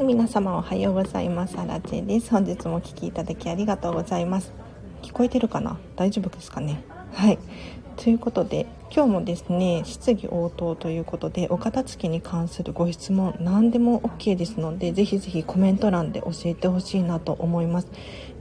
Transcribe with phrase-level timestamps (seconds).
[0.00, 1.58] はい皆様おはようございます。
[1.58, 2.30] アラチェです。
[2.30, 4.50] 本日もお聴きいただきありがとうございます。
[5.02, 5.78] 聞こえてるかな？
[5.94, 6.82] 大丈夫ですかね？
[7.12, 7.38] はい。
[7.98, 17.88] ということで今日もですね質疑応答ということでお片付けに関するご質問何でも OK ですのでぜひぜひコメント欄で教えてほしいなと思います。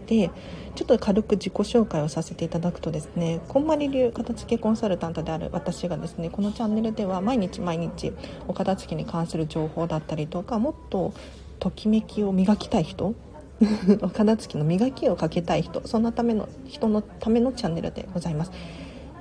[0.07, 0.31] で
[0.75, 8.13] ちょっと軽く自己紹介をさせていただくとですねこんまり流片付けコンサルタントである私がですねこのチャンネルでは毎日毎日
[8.47, 11.13] お片付けに関する情報だったりとかもっと
[11.59, 13.15] ときめきを磨きたい人？
[14.01, 15.85] お片付けの磨きをかけたい人？
[15.87, 18.51] そんなための人のためのチャンネルでございます。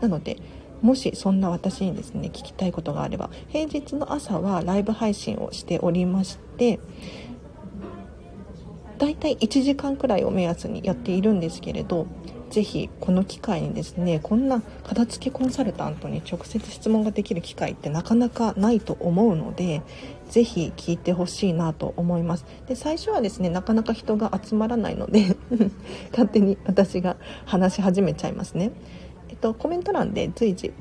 [0.00, 0.36] なので
[0.80, 6.78] もしそんな私にですね聞きたいことがあれば平日の朝はライブ配信をしておりまして
[8.98, 12.06] だいたい1時間くらいを目安にやっているんですけれど
[12.50, 19.82] ぜひこの機会にですねこんな片付けコンサルタントに直接質問ができる機会ってなかなかないと思うので
[20.28, 22.44] ぜひ聞いてほしいなと思います。
[22.66, 25.36] で最初はですねなかなか人が集まらないので
[26.12, 28.72] 勝手に私が話し始めちゃいますね。
[29.28, 30.72] えっとコメント欄で随時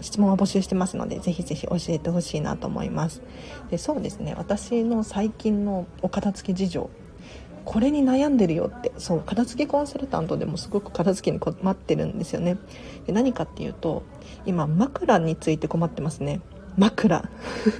[0.00, 3.22] 質問を募集してますのでぜひぜひ教えてほしいなと思います。
[3.70, 6.90] でそうですね私の最近のお片付け事情
[7.64, 12.56] これに悩んでるよってそう片付けコンサルタントでもすごく片付けに困ってるんですよね。
[13.06, 14.04] で何かっていうと
[14.46, 16.40] 今枕について困ってますね。
[16.78, 17.28] 枕。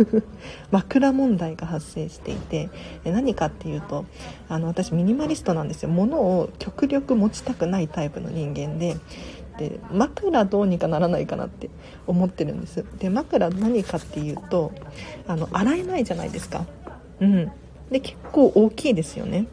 [0.71, 2.69] 枕問題が発生していて
[3.05, 4.05] 何かっていうと
[4.49, 5.89] あの私ミニマリストなんですよ。
[5.89, 8.97] 物を極力持ちたくないタイプの人間で
[9.57, 11.69] で枕どうにかならないかなって
[12.07, 12.85] 思ってるんです。
[12.99, 14.73] で枕何かっていうと
[15.27, 16.67] あの洗えないじゃないですか。
[17.21, 17.51] うん。
[17.91, 19.47] で結構大きいですよね。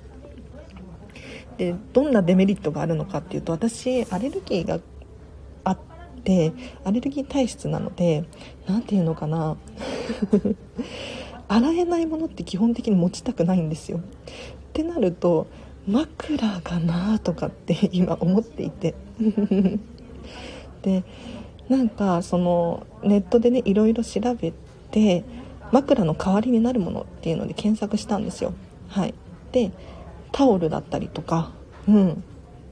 [1.57, 4.79] でどんなデメリットがあるのかっていうと私アレルギーが
[6.25, 6.53] って
[6.83, 8.25] アレルギー体質なので
[8.67, 9.57] 何て言うのかな。
[11.47, 13.99] 洗えないものって基本的に持ちたくないんですよ。
[13.99, 14.01] っ
[14.73, 15.45] てなると
[15.87, 18.95] 枕かなとかって 今思っていて。
[20.81, 21.03] で
[21.69, 24.53] なんかそのネットでねいろいろ調べ
[24.91, 25.23] て
[25.71, 28.53] 枕の代わりになるものっていうので検索したんですよ。
[28.87, 29.13] はい、
[29.51, 29.71] で
[30.31, 31.51] タオルだったりとか
[31.87, 32.23] うん。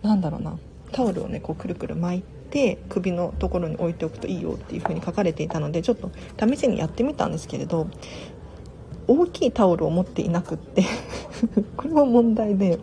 [0.02, 0.58] なんだろうな。
[0.92, 7.88] タオルをねこうくるくる巻いて首のところに置いておくといいよっていう風に書かれていたのでちょっと試しにやってみたんですけれど
[9.08, 10.84] 大きいタオルを持っていなくって
[11.76, 12.78] これも問題で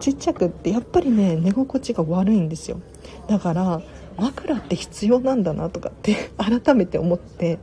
[0.00, 2.80] ちっちゃくってやっぱりね寝心地が悪いんですよ。
[3.28, 3.80] だから
[4.18, 7.60] 枕って必要なんだなとかって 改めて思って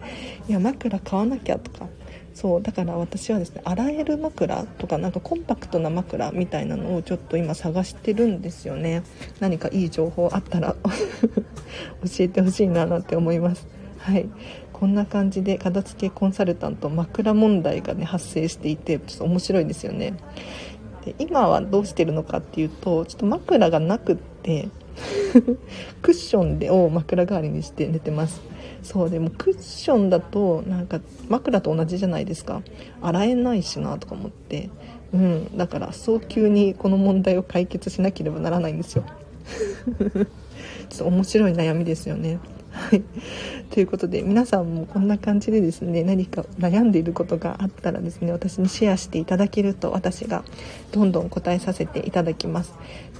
[0.47, 1.87] いや枕買わなきゃとか
[2.39, 9.03] そうだから私はですね洗える枕とかなんかコンパクトな枕みたいなのをちょっと今探してるんですよね。
[9.41, 11.43] 何かいい情報あったら 教
[12.19, 13.67] えてほしいななんて思います。
[13.97, 14.29] はい。
[14.71, 20.13] こんな感じで片付けコンサルタント枕問題がね発生していてちょっと面白いですよね。
[21.03, 24.69] で今はどうしてるのかっていうとちょっと枕がなくって
[26.01, 28.41] クッションでを枕代わりにして寝てます。
[28.83, 32.61] そうでもクッションだとなんか枕と同じじゃないですか
[33.01, 34.69] 洗えないしなとか思って
[35.13, 39.03] うんだから早急にこの問題を解決しなければならないんですよ
[40.89, 42.39] ちょっと面白い悩みですよね
[42.71, 43.03] はい。
[43.71, 50.43] ということで、皆さんもこんな感じでですね、何か悩んでいることがあったらですね、私にシェアしていただけると、私が
[50.91, 52.73] どんどん答えさせていただきます。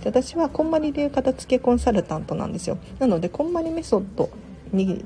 [0.04, 2.78] で私は、こんまり流片付けコンサルタントなんですよ。
[3.00, 4.30] なので、こんまりメソッド
[4.72, 5.04] に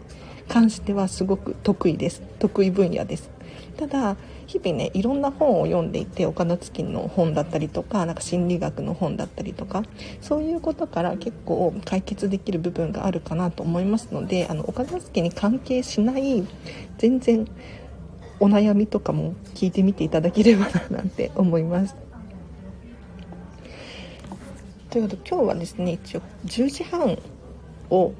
[0.48, 3.30] 関してはすごく得意です得意分野です
[3.78, 4.16] ただ
[4.46, 9.84] 日々ねいろんな本を読んでいて岡田付の本だったりとかなんか心理学の本だったりとか
[10.22, 16.46] そういうことから結構解決できる部分があるかなと思いますのであの岡田付に関係しない
[16.98, 17.48] 全然
[18.40, 21.95] お悩みとかも聞いてみていただければななんて思います。
[24.90, 27.18] ということで今日はですね一応10時半
[27.90, 28.13] を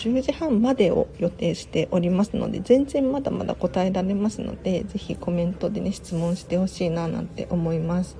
[0.00, 8.16] 10時半までを予定しておりますので全然まだまだ答えられますので是非コメントでね質問してほしいななんて思います。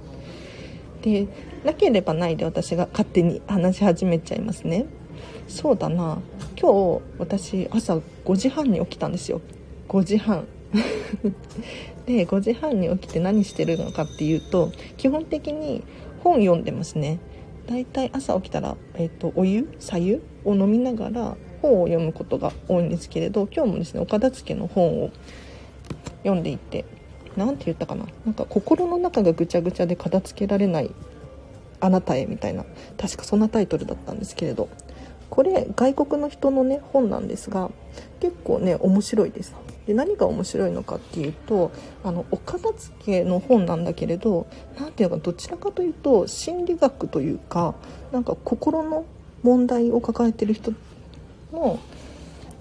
[1.01, 1.27] で
[1.65, 4.85] なければないで私が勝手に話し始めちゃいますね。
[5.49, 6.19] そうだな。
[6.61, 7.97] 今日私朝
[8.27, 9.41] 5時半に起きたんですよ。
[9.89, 10.47] 5時半。
[12.05, 15.83] で5時半に起きて何してるのかっていうと基本的に
[16.23, 17.21] 本読んでますね。
[17.67, 25.11] だいたい朝起きたら、えーと、お湯左湯を飲みながら本を読むことが多いんですけれど今日もですねお片付の本を
[26.23, 26.85] 読んでいて
[27.37, 30.91] 何て言ったかななんか心の中がぐちゃぐちゃで片付けられない
[31.81, 32.65] あなたへみたいな
[32.99, 34.69] 確かそんなタイトルだったんですけれど
[35.31, 37.71] これ外国の人のね本なんですが
[38.21, 39.55] 結構ね面白いです。
[39.87, 41.71] で何が面白いのかっていうと
[42.05, 44.47] あのお片付けの本なんだけれど
[44.79, 47.75] 何ていうかどちらかというと心理学というか
[48.13, 49.07] なんか心の
[49.43, 50.73] 問題を抱えてる人
[51.53, 51.79] の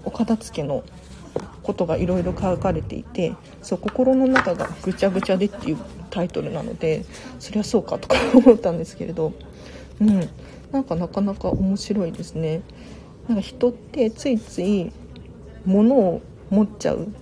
[0.04, 0.84] お片付けの
[1.62, 5.78] ことがいろいろ書かれていてそう心の中がぐちゃぐちゃでっていう
[6.10, 7.04] タイトルなので
[7.38, 9.32] そりゃそうかとか思ったんですけれど
[10.00, 10.28] うん
[10.72, 12.62] なんかなかなか面白いですね。
[13.28, 14.92] なんか人ってついつい
[15.64, 17.14] 物を持っちゃうん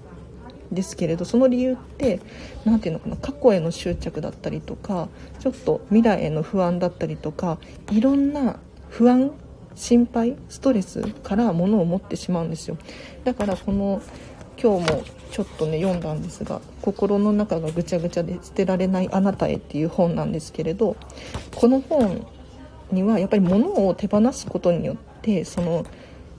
[0.72, 2.20] ですけれどその理由って
[2.64, 7.58] 何て言うのかな過去への執着だったりとかちょっと未来への不安だったりとか
[7.90, 8.58] いろんな
[8.90, 9.32] 不安
[9.78, 12.76] 心配ストレスから物を持ってしまうんですよ。
[13.24, 14.02] だからこの
[14.60, 20.96] 今日もちょっとね読んだんですが「心の中がぐちゃぐちゃで捨てられないあなたへ」っていう本なんですけれど
[21.54, 22.26] この本
[22.90, 25.84] にはやっぱり物を手放すことによってその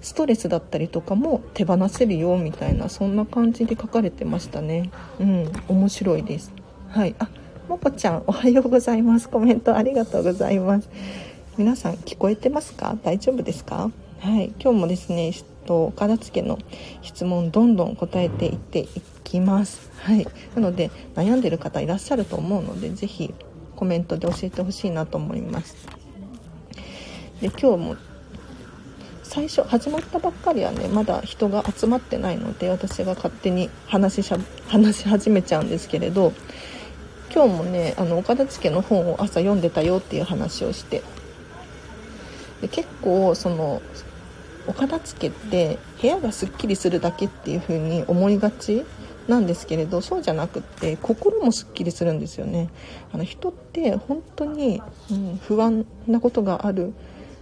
[0.02, 4.92] ストレスだったりとかも手放せるよみたいなそんな感じで書かれてましたね。
[5.20, 6.52] うん面白いです。
[6.90, 7.16] はい。
[7.20, 7.30] あ
[7.70, 9.30] もこちゃんおはようございます。
[9.30, 10.90] コメントありがとうございます。
[11.60, 12.98] 皆さん聞こえてますか？
[13.04, 13.92] 大丈夫ですか？
[14.22, 14.54] はい。
[14.62, 15.34] 今日もですね
[15.66, 16.58] と片付けの
[17.02, 18.88] 質問どんどん答えていってい
[19.26, 19.92] きます。
[19.98, 20.26] はい。
[20.56, 23.34] なので悩んでる方いらっしゃると思うので是非
[23.76, 25.76] コメントで教えてほしいなと思います。
[27.42, 27.98] で今日も
[29.24, 34.34] 最初始まったばっかりはねまだ人が集まってないので私が勝手に話し
[34.70, 36.32] 話し始めちゃうんですけれど
[37.36, 41.04] 今日もねあのお片付けの本を朝読んでたよっていう話をして
[42.62, 43.82] で結構その
[44.68, 48.86] お片付けって部屋がすっきりするだけっていう風に思いがち
[49.28, 52.70] なんですけれどそうじゃなくって心もすっきりするんですよね。
[53.12, 56.94] あの人って本当に、うん、不安なことがある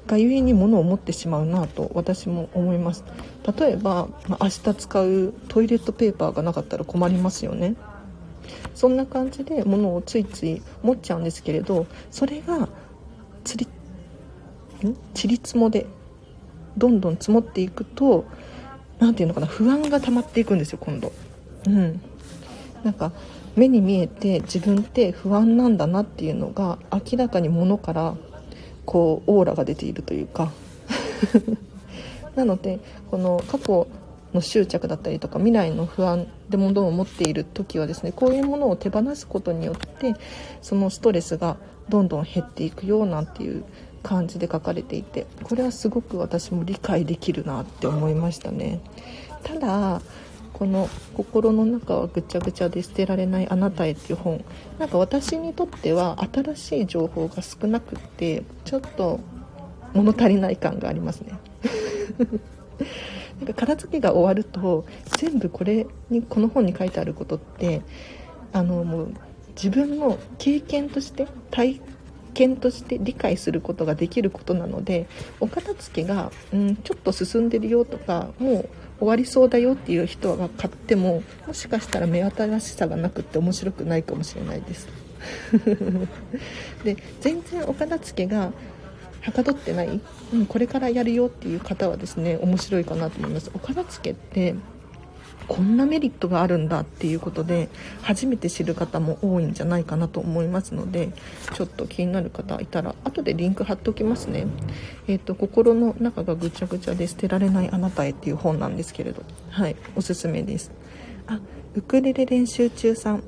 [0.06, 3.04] がゆえに物を持ってしまうなと私も思います。
[3.58, 4.08] 例えば
[4.42, 7.76] 明日使うトイレットペーパーがなかったら困りますよね。
[8.74, 12.70] そんな感じで物をついつい持っちゃうんですけれどそれが
[13.44, 13.68] つり
[15.14, 15.86] ちりつもで
[16.78, 18.26] どんどん積もっていくと
[19.00, 21.12] 何て言うのかな不安が溜まっていくんですよ今度。
[21.68, 22.02] うん。
[22.84, 23.12] なんか
[23.56, 28.16] 目に見えて自分って不安なんだなっていうのが明らかに物から
[28.86, 30.52] こうオーラが出ているというか。
[32.36, 32.80] なので
[33.10, 33.88] この過去
[34.34, 40.14] の執着だったりとか未来の不安で物を持っている時はですねこういうものを手放すことによって
[40.62, 41.58] そのストレスが
[41.90, 43.64] どんどん減っていくよなんていう
[44.08, 48.80] 感じで書かれていてこれはすごく私も理解できるなって思いましたね。
[49.44, 50.02] ただ
[50.54, 54.46] この「心の中はぐちゃぐちゃで捨てられないあなたへ」っていう本。
[54.80, 59.20] なんか私にとっては新しい情報が少なくってちょっと
[59.94, 61.34] 物足りない感がありますね。
[63.40, 64.86] なんか片付けが終わると
[65.18, 67.82] 全部これにこの本に書いてあることって
[68.54, 69.14] あのもう
[69.50, 71.82] 自分の経験として体
[72.38, 75.08] 見として理解することができることなので
[75.40, 78.70] お片付けが、うん、ちょっと進んでるよとかもう
[79.00, 84.88] 終わりそうだよっていう人が買ってももしかしたら目新しさがなくって面白くないかもしれないです。
[86.86, 88.52] で全然お片付けが
[89.22, 90.00] はかどってない、
[90.34, 93.52] うん、これからやるよっていう方はですね面白いかなと思います。
[93.54, 94.56] お片付けって
[95.48, 97.70] こんなメリットがあるんだっていうことで
[98.02, 101.12] 初めて知る方も多いんじゃないかなと思いますので
[101.54, 104.46] ちょっと気になる方いたら後でリンク貼っておきますね。
[105.08, 110.72] えっ、ー、と心の中がぐちゃぐちゃで捨てられないあなたへっていう本なんですけれどはいおすすめです。
[111.28, 111.40] あ
[111.76, 113.24] ウクレレ練習中さん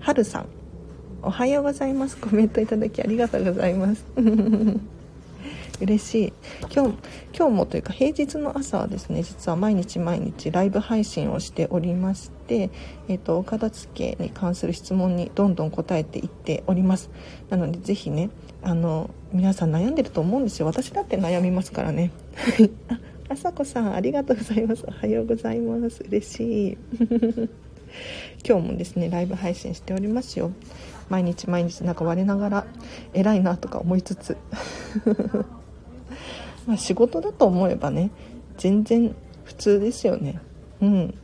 [0.00, 0.46] はるさん
[1.22, 4.04] おはようございますコメントいただきありがとうございます。
[5.80, 6.32] 嬉しい。
[6.74, 6.98] 今日
[7.36, 12.70] 今日もというか平日の朝はですね実は毎日毎日ライブ配信をしておりまして、
[13.08, 17.10] えーと、お片付けに関する質問にどんどん答えていっております。
[17.50, 18.30] なのでぜひね
[18.62, 20.66] あの皆さん悩んでると思うんですよ。
[20.66, 22.10] 私だって悩みますからね。
[22.88, 24.84] ああさこさんありがとうございます。
[24.86, 26.02] おはようございます。
[26.02, 26.78] 嬉しい。
[28.46, 30.50] 今日もですねライブ配信しておりますよ。
[31.08, 32.66] 毎日毎日なんか我ながら
[33.12, 34.36] 偉いなとか思いつつ。
[36.66, 38.10] まあ、仕事だと思えばね
[38.56, 40.40] 全然普通ですよね。
[40.80, 41.14] うん。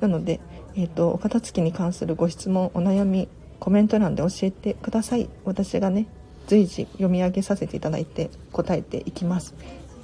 [0.00, 0.40] なので、
[0.74, 5.28] えーと、お片付けに関するご質問お悩みコメント欄で教えてください。
[5.44, 6.06] 私がね
[6.46, 9.54] 随時読み上げさせていただいて答えていきます。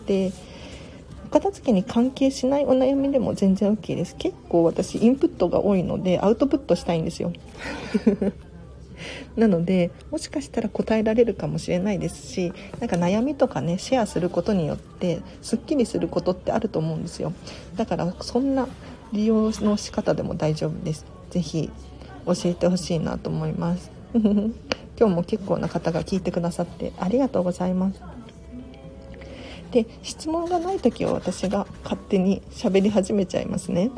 [0.07, 0.33] で
[1.27, 4.15] お片付けに関係しないお悩みでも全然 OK です。
[4.17, 7.33] 結構私インプットが多いのでアウトプットしたいんですよ。
[9.37, 17.33] なのでもしかしたら答えられるかもしれないですしなんか悩みとかねシェアすることによってすっきりすることってあると思うんですよ。
[17.77, 18.69] だからそんな
[19.13, 21.05] 利用の仕方でも大丈夫です。
[21.31, 21.71] 是非
[22.27, 23.91] 教えてほしいなと思います。
[24.99, 28.01] 今日も結構な方が聞いてくださってありがとうございます。
[29.71, 33.91] で質問がない時は私が勝手に喋り始めちゃいますね。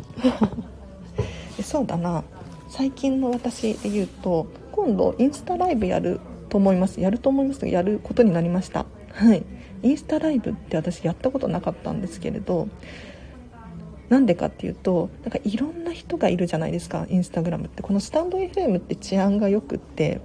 [1.62, 2.25] そうだな。
[2.69, 4.47] 最近の私で言うと
[4.78, 7.00] 今度インスタライブやると思います。
[7.00, 8.87] やると思いますやることになりました。
[9.12, 9.44] はい。
[9.82, 12.68] インスタライブって私やったことなかったんですけれど
[14.08, 17.82] なんでかっていうとなんかいろんな人がいるじゃないですかインスタグラムって。
[17.82, 20.20] このスタンド FM って治安がよくって。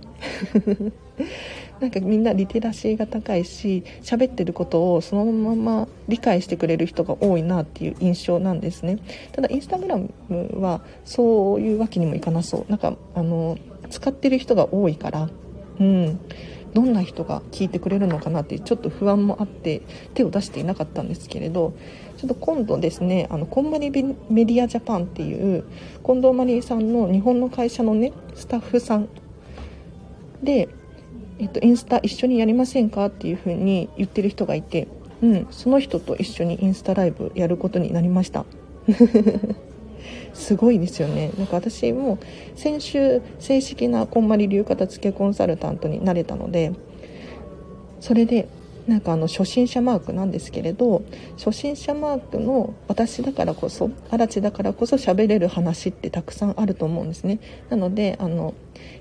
[1.79, 8.99] なんかみんなリテラシーが高いし喋ってることをそのまま理解してくれる人が多いなっていう印象なんですね。
[9.31, 10.11] ただインスタグラム
[10.61, 12.65] はそういうわけにもいかなそう。
[12.69, 13.57] なんかあの
[13.93, 15.29] 使ってる人が多いから
[15.79, 16.19] うん
[16.73, 19.83] どんな人が聞いてくれるのかなってちょっと不安もあって
[20.15, 21.73] 手を出していなかったんですけれど
[22.17, 24.01] ちょっと今度ですねあのコンマリメ
[24.45, 25.65] ディアジャパンっていう
[26.03, 29.07] 近藤マリーさんの日本の会社のねスタッフさん
[30.41, 30.67] で、
[31.37, 34.87] えっと、インスタ一緒にやりませんかっていう風に言ってる人がいて、
[35.21, 38.45] うん、その人と一緒にインスタライブやることになりました。
[40.33, 41.31] すごいですよね。
[41.37, 42.17] なんか私も
[42.55, 46.73] 先週正式なこんまり流片付けコンサルタントになれたので
[47.99, 48.47] それで
[48.87, 51.03] なんかあの初心者マークなんですけれど
[51.37, 57.39] 初心者マークの私だからこそ荒地だからこそ喋れる話ってたくさんあると思うんですね。
[57.69, 58.53] なのであの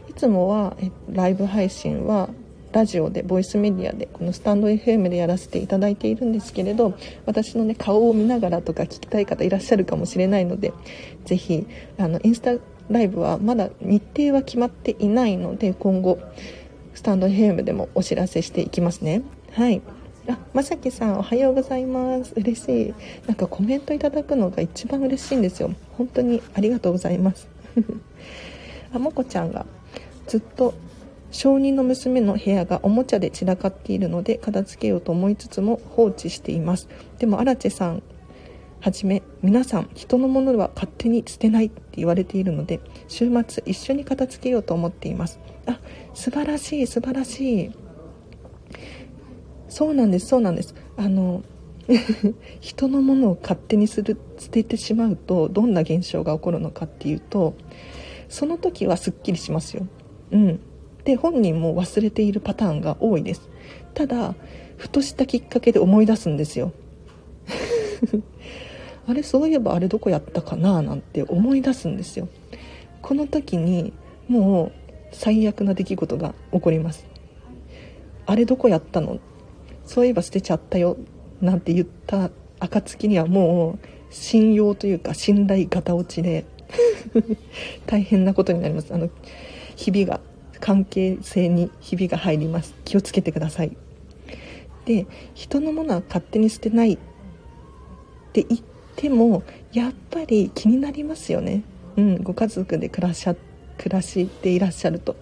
[0.08, 0.76] いつもは
[1.10, 2.28] ライブ配信は
[2.72, 10.72] ラジオでボイスメディアでこのスタンド FM でやらせていただいているんですけれど私のね顔を見ながらとか聞きたい方いらっしゃるかもしれないので
[11.24, 11.66] ぜひ
[11.98, 12.54] あのインスタ
[12.90, 16.18] ライブはまだ日程は決まっていないので今後
[16.94, 19.22] スタンド FM でもお知らせしていきますね。
[19.52, 19.82] はい。
[20.28, 22.32] あまさきさんおはようございます。
[22.36, 22.94] 嬉しい。
[23.26, 25.74] なんかコメントいただくのが一番嬉しいんですよ。
[25.96, 27.48] 本当にありがとうございます。
[28.94, 29.66] あもこちゃんが
[30.26, 30.74] ずっと
[31.32, 36.88] 小児の娘の部屋がおもちゃで散らかっているので片付けようと思いつつも放置しています。
[37.18, 38.02] でも荒地さん
[38.80, 45.40] はじめ皆さん人のものは勝手に捨てないって言われているので週末一緒に片付けようと思っています。
[45.66, 45.80] あ
[46.12, 47.70] 素晴らしい素晴らしい。
[49.68, 50.74] そうなんですそうなんです。
[50.98, 51.42] あの
[52.60, 57.54] 人のものを勝手にする捨ててしまうとどんな現象が起こるのかっていうと
[58.28, 59.86] その時はすっきりしますよ。
[60.32, 60.60] うん。
[61.04, 63.48] で本人も忘れているパターンが多いです。
[63.94, 64.34] ただ
[64.76, 66.72] ふとしたきっかけで思い出すんですよ。
[69.06, 72.28] あれそういえばあれどこやったかななんて思い出すんですよ。
[73.00, 73.92] この時に
[74.28, 74.72] もう
[75.12, 77.04] 最悪な出来事が起こります。
[78.26, 79.18] あれどこやったの？
[79.84, 80.96] そういえば捨てちゃったよ
[81.40, 82.30] なんて言った
[82.60, 86.44] 暁にはもう信用というか信頼型落ちで
[87.86, 88.94] 大変なことになります。
[88.94, 89.10] あの
[89.74, 90.20] 日々が
[90.62, 92.74] 関係性にひびが入ります。
[92.84, 93.76] 気をつけてください。
[94.84, 96.98] で人のものは勝手に捨てないっ
[98.32, 98.60] て言っ
[98.96, 99.42] ても
[99.72, 101.64] やっぱり気になりますよね。
[101.96, 105.16] うんご家族で暮らし暮らしていらっしゃると。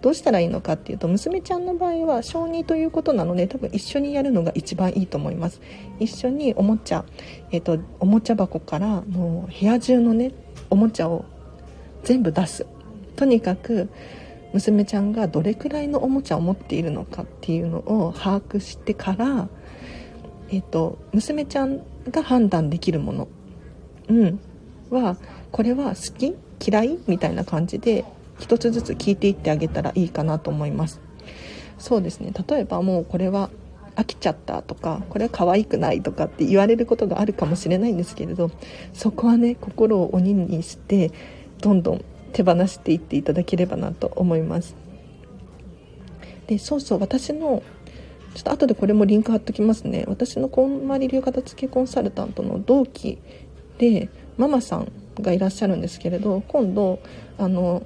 [0.00, 5.60] どうしたらいいのかっていうと娘ちゃんの場合は小児ということなので多分一緒にやるのが一番いいと思います。
[6.00, 7.04] 一緒におもちゃ、
[7.50, 10.32] えーと、とおもちゃ箱からもう部屋中のね
[10.70, 11.26] おもちゃを
[12.04, 12.66] 全部出す。
[13.16, 13.90] とにかく
[14.52, 19.48] 娘ちゃんがどれくらいのおもちゃを持っているのかっていうのを把握してから、
[20.48, 21.80] えーと、娘ちゃん
[22.10, 23.28] が判断できるもの、
[24.08, 24.40] うん、
[24.90, 25.16] は
[25.50, 26.34] これは好き？
[26.64, 26.98] 嫌い？
[27.06, 28.04] みたいな感じで
[28.38, 31.00] 一つずつ聞いていってあげたらいいかなと思います。
[31.78, 32.32] そうですね。
[32.48, 33.50] 例えばもうこれは
[33.96, 38.50] 飽きちゃったとかこれは可愛くないとかって言われることがあるかもしれないんですけれど
[38.94, 41.10] そこはね心を鬼にして
[41.60, 44.74] どんどん手放していっていただければなと思います。
[46.46, 47.62] でそうそう私の
[48.34, 50.04] ちょっと後でこれもリンク貼っときますね。
[50.08, 53.18] 私のこんまり流片付けコンサルタントの同期
[53.78, 57.00] でママさんがいらっしゃるんですけれど今度
[57.38, 57.82] あの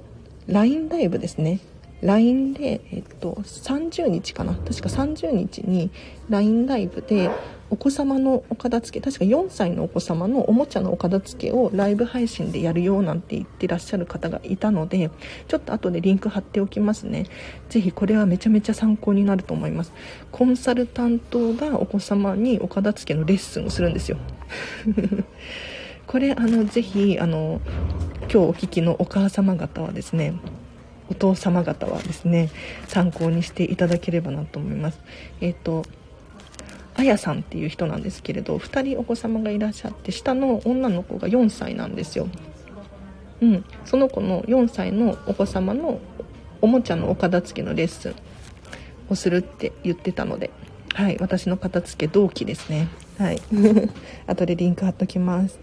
[0.47, 1.59] LINE ライブですね。
[2.01, 4.53] LINE で、えっと、30日かな。
[4.53, 5.89] 確か30日に
[6.29, 7.31] LINE ライブで
[7.69, 15.11] お子様のお片付け確か4歳のお子様のおもちゃのお片付けをライブ配信でやるよなんて言ってらっしゃる方がいたので
[15.47, 17.25] ちょっと後でリンク貼っておきますね。
[17.69, 19.91] ぜひこれはめちゃめちゃ参考になると思います。
[20.31, 24.17] コンサルタントがお子様にお片付けのレッスンをするんですよ。
[26.07, 27.59] これあのぜひあの
[28.21, 30.33] 今日お聞きのお母様方はですね
[31.09, 32.49] お父様方はですね
[32.87, 35.01] 参考にしていただければなと思います。
[35.41, 35.83] えっ、ー、と
[36.97, 42.27] あやさんっていう人なんですけれど2人お子様がいらっしゃって下の女の子が4歳なんですよ
[43.41, 45.99] うん、その子の4歳のお子様の
[46.61, 48.15] おもちゃのお片付けのレッスン
[49.09, 50.49] をするって言ってたので、
[50.93, 52.87] はい、私の片付け同期ですね。
[53.19, 53.41] はい。
[54.25, 55.59] 後でリンク貼っときます。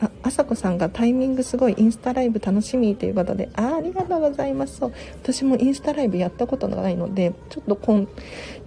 [0.00, 4.76] あ、あさこさんがタイミングすごいインスタライブ楽しみということで、あありがとうございます。
[4.76, 4.92] そう。
[5.22, 8.06] 私もインスタライブやったことがないので、ちょっと今、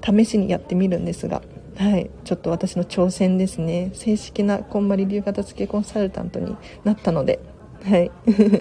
[0.04, 1.42] 試しにやってみるんですが、
[1.82, 2.12] はい。
[2.26, 3.90] ちょっと私の挑戦ですね。
[3.96, 7.40] 正式なこんまり流型付けコンサルタントになったので、
[7.84, 8.12] はい。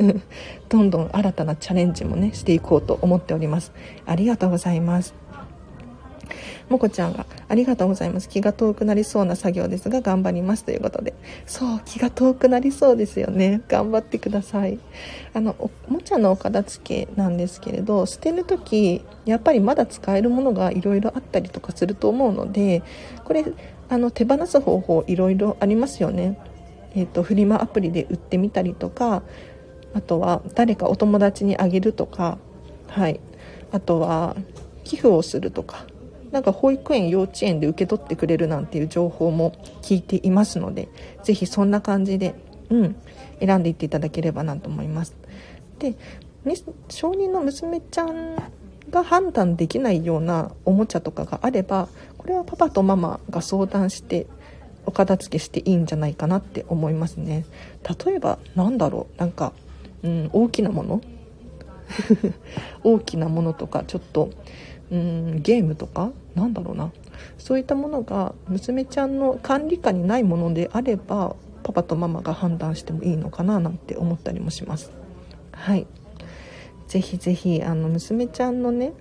[0.70, 3.72] どんどん新たなチャレンジもね、していこうと思っております。
[4.06, 5.14] ありがとうございます。
[6.68, 8.28] もこちゃんが、ありがとうございます。
[8.28, 11.14] 気が遠くなりそうな作業ですが、頑張りますということで。
[11.46, 13.62] そう、気が遠くなりそうですよね。
[13.68, 14.78] 頑張ってください。
[15.34, 22.82] あの、おもちゃのお片付けなんですけれど、捨てる時やっぱりまだ使えるものがいろいろあったりとかすると思うので、
[23.24, 23.44] これ、
[23.88, 26.38] あの、手放す方法いろいろありますよね。
[26.94, 29.22] えーと、フリマアプリで売ってみたりとか
[29.94, 32.38] あとは誰かお友達にあげるとか、
[32.88, 33.20] はい、
[33.72, 34.36] あとは
[34.84, 35.86] 寄付をするとか
[36.32, 40.88] なんか保育園幼稚園で受け取ってくれるなんていう情報も聞いていますので
[41.24, 42.34] 是非そんな感じで、
[42.70, 42.96] うん、
[43.40, 45.16] 選んでいっていただければなと思います。
[45.78, 45.94] で
[46.88, 48.36] 承認の娘ちゃん
[48.90, 54.26] が判断できないようなおもちゃとかがあればこれはパパとママが相談して
[54.86, 57.44] お片付けしていいんじゃないかなって思いますね
[58.04, 59.52] 例えばなんだろうなんか、
[60.02, 61.00] うん、大きなもの？
[62.84, 64.30] 大きなものとかちょっと、
[64.90, 66.10] うん、ゲームとか？
[66.34, 66.92] なんだろうな。
[67.38, 74.90] そういったものが娘ちゃんの管理下にないものであればパパとママが判断してもいいのかななんて思ったりもします。
[75.52, 75.86] はい。
[76.88, 78.92] ぜひぜひあの娘ちゃんのね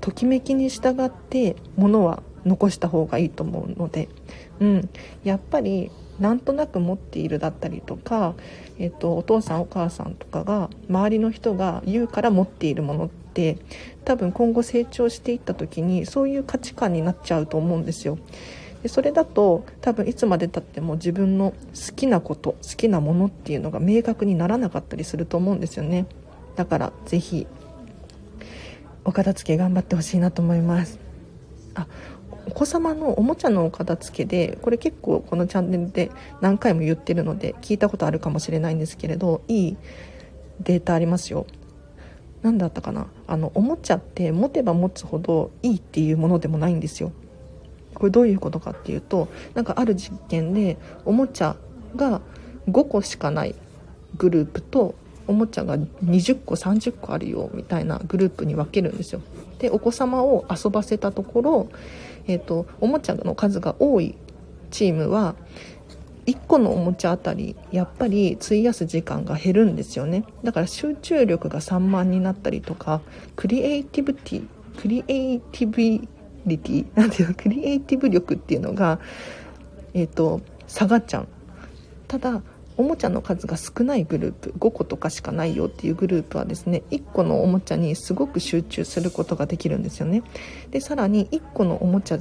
[0.00, 4.08] ときめきに従ってものは残した方がいいと思うので。
[4.60, 4.88] うん、
[5.22, 8.34] やっぱりなんとなく持っているだったりとか、
[8.76, 13.58] えっと、お父さんお母さんとかが周りの人が言うから持っているものって
[14.04, 18.18] 多分今後成長していった時にそういう価値観になっちゃうと思うんですよ。
[18.82, 26.06] でそれだと多分いつまでたっても自分の好きなこと好きなものっていうのが明確にならなかったりすると思うんですよね。
[26.56, 27.46] だから是非
[29.04, 30.98] お片付け頑張ってほしいなと思います。
[31.74, 31.86] あ
[32.46, 36.10] お子様のおもちゃのお片付けでこれ結構このチャンネルで
[36.40, 39.76] 何回も言ってるので聞いたことあるかもしれないんですけれどいい
[40.60, 41.46] データありますよ。
[42.42, 43.08] 何だったかな？
[43.26, 47.12] あのおもちゃって持てば持つほどいいっていうものでもないんですよ。
[47.94, 51.56] これどういうことかっていうとなんかある実験でおもちゃ
[51.96, 52.20] が
[52.68, 53.54] 5個しかない
[54.16, 54.94] グループと
[55.26, 59.20] おもちゃが20個30個あるよみたいなグループに分けるんですよ。
[59.58, 61.68] でお子様を遊ばせたところ
[62.28, 64.14] えーと、おもちゃの数が多い
[64.70, 65.34] チームは
[66.28, 70.24] 1個のおもちゃあたりやっぱり費やす時間が減るんですよね。
[70.44, 73.00] だから集中力が散漫になったりとか
[73.34, 76.08] クリエイティブティクリエイティビ
[76.44, 79.00] リティなんていうのクリエイティブ力っていうのが、
[79.94, 81.28] えーと下がっちゃう。
[82.08, 82.42] ただ
[82.76, 90.22] おもちゃの数が少ないグループ5個とかしかないよっていうグループはですね1個のおもちゃにすごく集中することができるんですよね。
[90.70, 92.20] でさらに1個のおもちゃ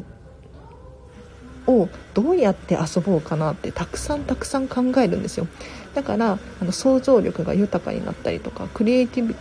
[1.68, 5.48] をどうやって遊ぼうかなってたくさんたくさん考えるんですよ。
[5.94, 9.36] だからあの想像力が豊かになったりとかクリエイティブ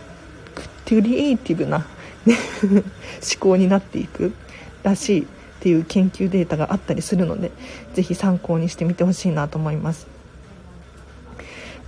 [0.85, 1.85] クリエイティブな
[2.27, 2.35] 思
[3.39, 4.33] 考になっていく
[4.83, 5.25] らしいっ
[5.59, 7.51] ていう研究データがあったりするので
[7.93, 10.07] 是非参考にしてみてほしいなと思います。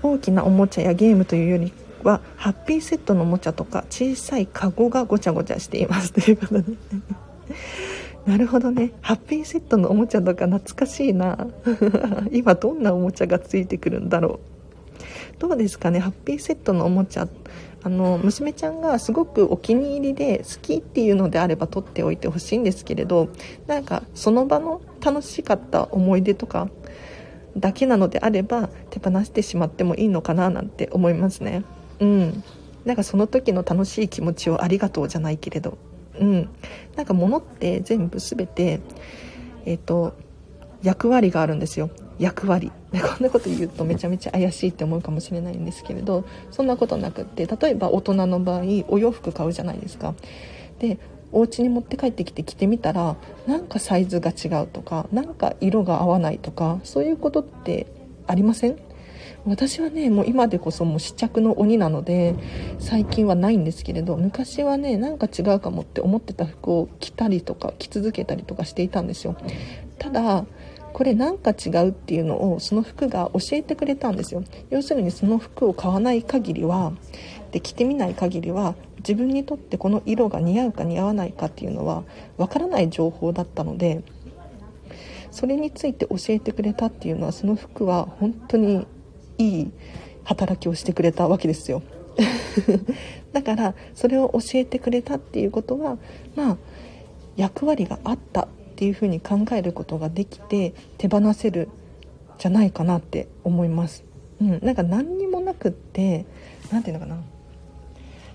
[0.01, 1.73] 大きなおもちゃやゲームというより
[2.03, 6.13] はハッピーセットのおもちゃとか小さいカゴがごちゃごちゃしています。
[6.13, 6.63] ということで
[8.29, 8.91] なるほどね。
[9.01, 11.47] ハッピーセットのおもちゃとか懐かしいな。
[12.31, 14.39] 今どんなおもちゃがついてくるんだろ
[15.37, 15.39] う。
[15.39, 17.27] どうですかねハッピーセットのおもちゃ。
[17.81, 23.29] あの娘ちゃんがすごくお気に入りで好きっていうのであれば取っておいてほしいんですけれど
[23.65, 26.69] なんかその場の楽しかった思い出とか
[27.57, 31.63] だけなのであれば手放してしまってもいいのかななんて思いますね。
[31.99, 32.43] うん。
[32.85, 35.79] なんかその時の楽しい気持ちをありがとうじゃないけれど。
[36.19, 36.49] うん。
[36.95, 38.79] なんか物って全部全て
[39.65, 40.13] えっ、ー、と
[40.83, 41.89] 役割があるんですよ。
[42.19, 42.71] 役割。
[42.91, 50.13] こんなこと言うとめちゃめちゃ怪しいって思うかもしれないんですけれどそんなことなくって例えば大人の場合お洋服買うじゃないですか。
[50.79, 50.97] で
[51.31, 57.85] お家に持って帰ってきて着てみたらなんかサイズが違うとかなんか色が合わないとかそういうことって
[58.25, 58.77] ありません？
[59.45, 62.35] 私はねもう今でこそもう試着の鬼なので
[62.79, 69.35] 最近はないんですけれど昔はねなんか違うかもって思ってた服を着たりとか着続けたりとかしていたんですよ。
[69.97, 70.45] ただ
[70.91, 74.43] これなんか違うっていうのをその服が教えてくれたんですよ。
[74.69, 76.93] 要するにその服を買わない限りは
[77.51, 82.03] で着てみない限りは自分にとってこの色が似合うか似合わないかっていうのは
[82.37, 84.03] わからない情報だったので
[85.31, 88.85] それについて教えてくれたっていうのはその服は本当に
[89.39, 89.71] いい
[90.23, 91.81] 働きをしてくれたわけですよ。
[93.33, 95.97] だからそれを教えてくれたっていうことは
[96.35, 96.57] まあ
[97.35, 101.69] 役割があったっていうふうに考えることができて手放せる
[102.37, 104.03] じゃないかなって思います、
[104.41, 106.25] うん、なんか何にもなくって
[106.71, 107.21] 何ていうのかな。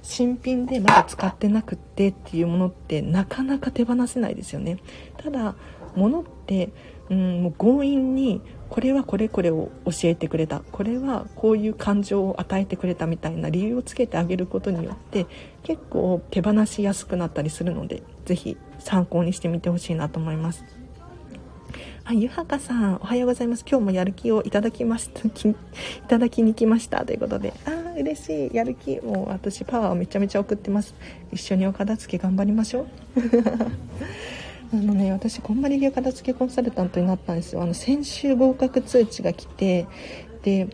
[0.02, 4.76] 新品でまだ使ってなくってっていうものってなかなか手放せないですよね。
[5.16, 5.54] ただ
[5.96, 6.70] 物って
[7.08, 8.42] うんもう強引に
[8.74, 15.26] これはこれこれを教えてくれたこれはこういう感情を与えてくれたみたいな理由をつけてあげることによって
[15.62, 20.64] 結構手放しやすくなったりするので是非参考にしてみてほしいなと思います。
[22.04, 23.64] あ、ゆはかさん、おはようございます。
[23.66, 25.32] 今日もやる気をいただきました、 い
[26.08, 27.04] ただきに来ました。
[27.04, 28.54] ということで、あー、嬉しい。
[28.54, 29.00] やる気。
[29.00, 30.94] もう私パワーをめちゃめちゃ送ってます。
[31.32, 32.86] 一緒にお片付け頑張りましょう。
[34.72, 37.62] あのね、私、こんまり流片付けコンサルタントになったんですよ。
[37.62, 39.86] あの、先週合格通知が来て、
[40.42, 40.68] で、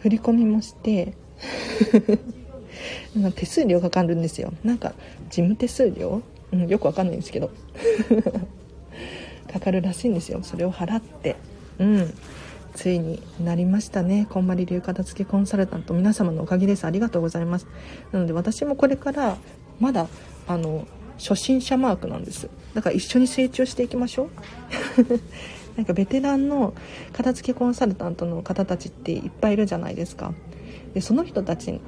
[0.00, 1.14] 振り込みもして
[3.34, 4.52] 手数料かかるんですよ。
[4.64, 4.94] なんか、
[5.30, 6.22] 事務手数料？
[6.52, 7.50] うん、よくわかんないんですけど。
[9.52, 10.40] かかるらしいんですよ。
[10.42, 11.36] それを払って。
[11.78, 12.14] うん。
[12.74, 14.26] ついになりましたね。
[14.30, 15.94] こんまり流片付けコンサルタント。
[15.94, 16.84] 皆様のおかげです。
[16.84, 17.66] ありがとうございます。
[18.12, 19.36] なので私もこれから、
[19.80, 20.08] まだ、
[20.46, 20.86] あの、
[21.18, 22.48] 初心者マークなんです。
[22.74, 24.28] だから一緒に成長していきましょう。
[25.76, 26.74] なんかベテランの
[27.12, 30.32] 片付けコンサルタントの方たちっていっぱいいるじゃないですか。
[30.94, 31.80] でその人たちっ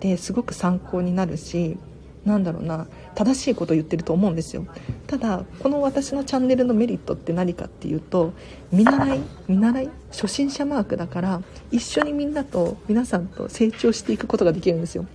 [0.00, 1.76] てすごく参考になるし
[2.24, 4.66] なんだろうな正しいこと言ってると思うんですよ。
[5.06, 8.32] ただこの私のチャンネルのメリットって何かっていうと
[8.72, 15.06] 見習い見習い初心者マークだから一緒にみんなと皆さんと成長していくことができるんですよ。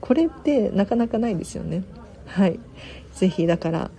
[0.00, 1.82] これってなかなかないですよね。
[2.34, 2.58] はい。
[3.12, 3.90] 是非だから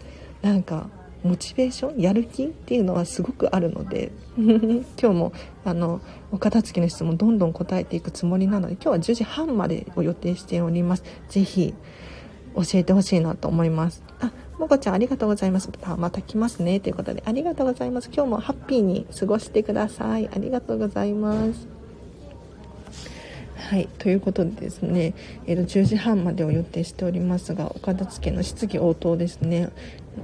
[0.41, 0.89] なんか
[1.23, 11.03] モチベーションやる気っていうのはすごくあるので 今日もあのお片付けの質問どんどん答えていくつもりなので今日は10時半までを予定しております。
[11.29, 11.73] 是非
[12.55, 14.03] 教えてほしいなと思います。
[14.19, 15.69] あもこちゃんありがとうございます。
[15.83, 16.81] あまた来ますね。
[16.81, 18.09] ということでありがとうございます。
[18.13, 20.29] 今日もハッピーに過ごしてください。
[20.33, 21.74] ありがとうございます。
[23.57, 25.13] はい、ということでですね、
[25.47, 29.69] えー、と10時半までを予定しておりますがお片付けの質疑応答ですね。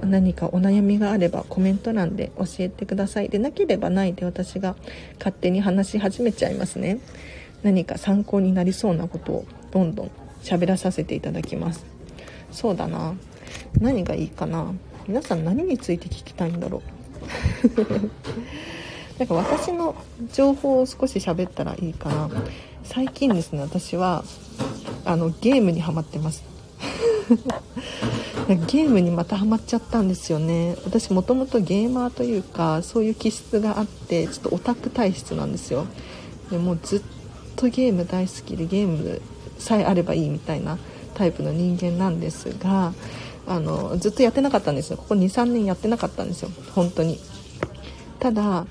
[0.00, 3.28] 何かお悩みがあればコメント欄で教えてください。
[3.28, 4.76] でなければないで私が
[5.18, 6.98] 勝手に話し始めちゃいますね。
[7.62, 10.10] 何か参考になりそうなことをどんどん
[10.42, 11.84] 喋らさせていただきます。
[12.50, 13.14] そうだな。
[13.80, 14.72] 何がいいかな。
[15.08, 16.82] 皆さん何について聞きたいんだろ
[17.76, 17.80] う。
[19.18, 19.94] なんか私の
[20.32, 22.30] 情報を少し喋ったらいいかな。
[22.94, 24.22] 最近ですね私は
[25.06, 26.44] あのゲームにはまってます。
[28.68, 30.76] ゲームにまたハマっちゃったんですよね。
[30.84, 35.86] 私もともとゲーマーというかそういう気質があってちょっとオタク体質なんですよ。
[36.50, 37.00] でもうずっ
[37.56, 39.22] とゲーム大好きでゲーム
[39.58, 40.76] さえあればいいみたいな
[41.14, 42.92] タイプの人間なんですが
[43.46, 44.98] あのずっとやってなかったんですよ。
[44.98, 46.50] ここ23年やってなかったんですよ。
[46.74, 47.18] 本当に。
[48.18, 48.66] ただ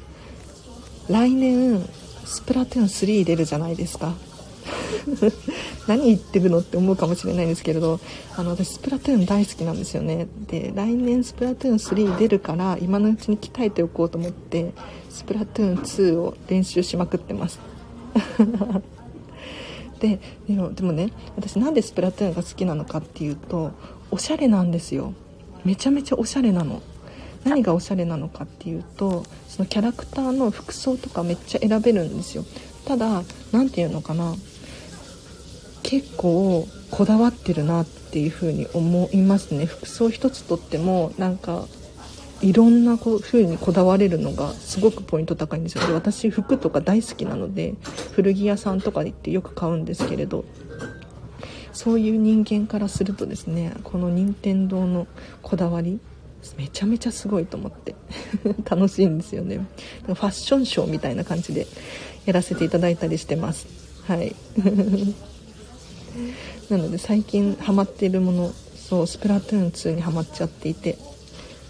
[1.10, 1.84] 来年
[2.32, 4.14] スプラトゥーン3出るじゃないですか。
[5.88, 8.00] 何言ってるのって思うかもしれないんですけれど
[8.38, 10.28] あの私スプラトゥーン大好きなんですよね。
[10.48, 14.74] で来年スプラトゥーン3出るから今のうちに鍛えておこうと思って
[15.10, 17.60] スプラトゥーン2を練習しまくってます。
[20.00, 23.72] ででもでもね私なんでスプラトゥーンが好きなのかっていうと
[24.10, 25.14] おしゃれなんですよ。
[25.66, 26.82] めちゃめちゃおしゃれなの。
[27.44, 32.46] 何がおしゃれなのかっていうとそのキャラクターの服装とかめっちゃ選べるんですよ。
[32.86, 34.34] ただ何て言うのかな。
[35.84, 39.66] 結構こだわってるなっていう風に思いますね。
[39.66, 41.66] 服装一つとってもなんか
[42.42, 45.86] いろんなこう風にこだわれるのがすごくポイント高いんですよ。
[45.86, 47.76] で私服とか大好きなので
[48.14, 50.46] 古着屋さんとか行ってよく買うんですけれど。
[51.74, 55.08] そういう人間からするとですねこの任天堂の
[55.42, 56.02] こだわり
[56.58, 57.96] めちゃめちゃすごいと思って。
[58.70, 59.66] 楽しいんですよね。
[60.06, 61.68] ファッションショーみたいな感じで
[62.26, 63.68] やらせていただいたりしてます。
[64.08, 64.36] はい。
[66.70, 70.98] なので最近ハマっているものそうスプラトゥーン2にハマっちゃっていて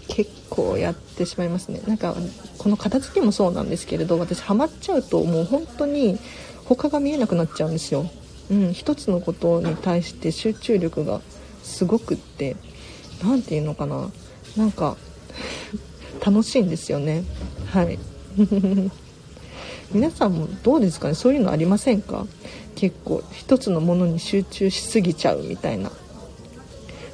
[0.08, 1.80] 結構やってしまいますね。
[1.86, 2.16] なんか
[2.58, 6.18] この片付けもそうなんですけれど私ハマっちゃうともう本当に
[6.64, 8.10] 他が見えなくなっちゃうんですよ。
[8.50, 11.20] うん一つのことに対して集中力が
[11.62, 12.56] すごくって
[13.22, 14.10] 何て言うのかな。
[14.56, 14.96] なんか
[16.24, 17.24] 楽しいんですよね。
[17.70, 17.98] はい。
[19.92, 21.14] 皆さんもどうですかね？
[21.14, 22.26] そういうのありませんか？
[22.76, 25.90] 結構一つのものに集中しすぎちゃうみたいな。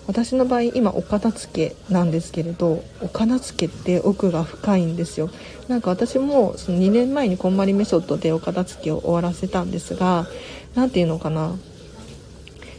[0.07, 5.29] 私の場合今お片付けなんですけれどお片付けって奥が深いんですよ。
[5.69, 10.27] なんか私もその2年前にこんまりメソッドでお片付けを終わらせたんですが
[10.75, 11.55] 何て言うのかな？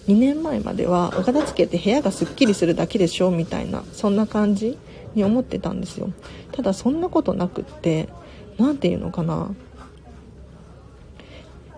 [0.09, 4.75] 2年前まではお片付けて部屋がすっきりするだけでしょみたいなそんな感じ
[5.13, 6.11] に思ってたんですよ。
[6.51, 8.09] ただそんなことなくって
[8.57, 9.53] 何て言うのかな。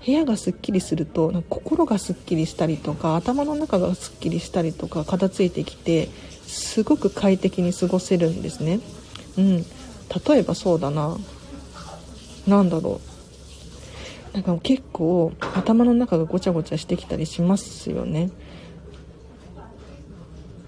[0.03, 6.07] 部屋がすっきりするとなんか心がすっきりしたりとか頭の中がすっきりしたりとか片付いてきて
[6.47, 8.79] すごく快適に過ごせるんですね。
[9.37, 9.65] うん。
[10.27, 11.17] 例えばそうだな。
[12.47, 13.10] 何だろう。
[14.33, 18.31] なんか結構頭の中がごちゃごちゃしてきたりしますよね。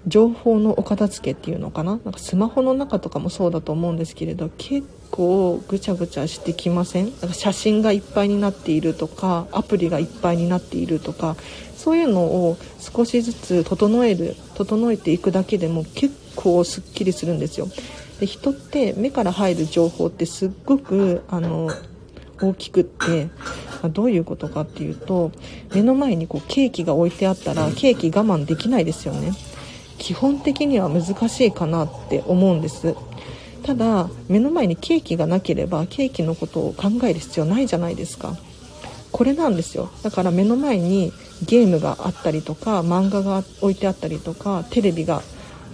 [0.06, 1.92] 情報のお片付けっていうのかな？
[2.04, 7.06] なんかスマホの中とかもそうだと思うんですけれど結構ぐちゃぐちゃしてきません？
[7.06, 11.36] なんか写真がいっぱいになっているとかアプリがいっぱいになっているとか
[11.74, 17.68] そういうのを少しずつ整える整えていくだけでも結構すっきりするんですよ。
[18.20, 21.70] で人って目から入る情報ってすっごくあの
[22.40, 23.28] 大きくって
[23.90, 25.30] どういうことかっていうと
[25.74, 29.32] 目の前にこうケーキが置いてあったらケーキ我慢できないですよね。
[29.98, 32.94] 基本的には難しいかなって思うんです。
[33.62, 38.36] ただ目の前にケーキがなければケーキのことを考える必要ないじゃないですか。
[39.10, 39.90] これなんですよ。
[40.02, 41.12] だから目の前に
[41.46, 45.22] ゲームがあったりとか漫画が置いてあったりとかテレビが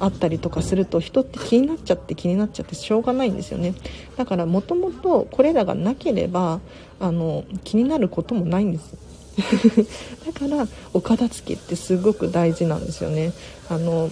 [0.00, 3.74] あったりとかすると人って気になっちゃって気になっちゃってしょうがないんですよね。
[4.16, 6.60] だからもともとこれらがなければ
[6.98, 8.94] あの気になることもないんです。
[10.26, 13.32] だからお片付けってすごく大事なんですよね。
[13.68, 14.10] あの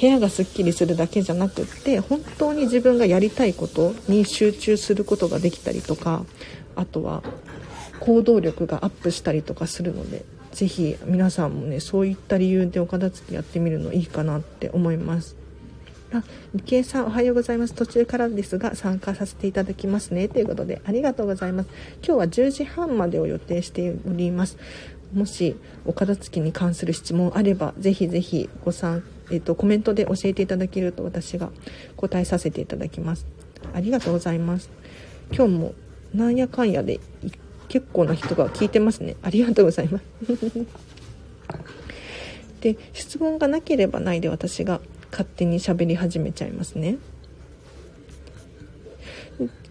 [0.00, 6.24] 部屋がすっきりするだけじゃなくって本当に自分がやりたいことに集中することができたりとか
[6.76, 7.22] あとは
[8.00, 15.36] 行動力がアップしたりとかするので是非皆さんもねそういった理由でお片付けやってみるのいいかなって思います
[16.12, 16.22] あ、
[16.54, 17.74] 日経さんおはようございます。
[17.74, 20.28] 途中からですが参加させていただきますね。
[20.28, 21.68] ということで、ありがとうございます。
[22.06, 24.56] 今日は10時半までを予定しております。
[25.12, 31.50] もし、お片付けに関する質問あれば、ぜひぜひご参、えっ、と、コメントで教えていただけると私が
[31.96, 33.26] 答えさせていただきます。
[33.72, 34.70] ありがとうございます。
[35.32, 35.74] 今日も
[36.14, 37.00] なんやかんやで
[37.74, 39.16] 結構な人が聞いてますね。
[39.20, 40.04] ありがとうございます。
[42.62, 46.98] で質問がなければないで私が勝手に喋り始めちゃいますね。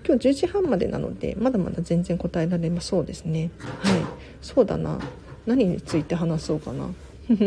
[0.06, 3.52] 今日10時半までなのでまだまだ全然答えられまそうですね。
[3.80, 4.02] はい。
[4.42, 5.00] そうだな。
[5.46, 6.90] 何について話そうかな。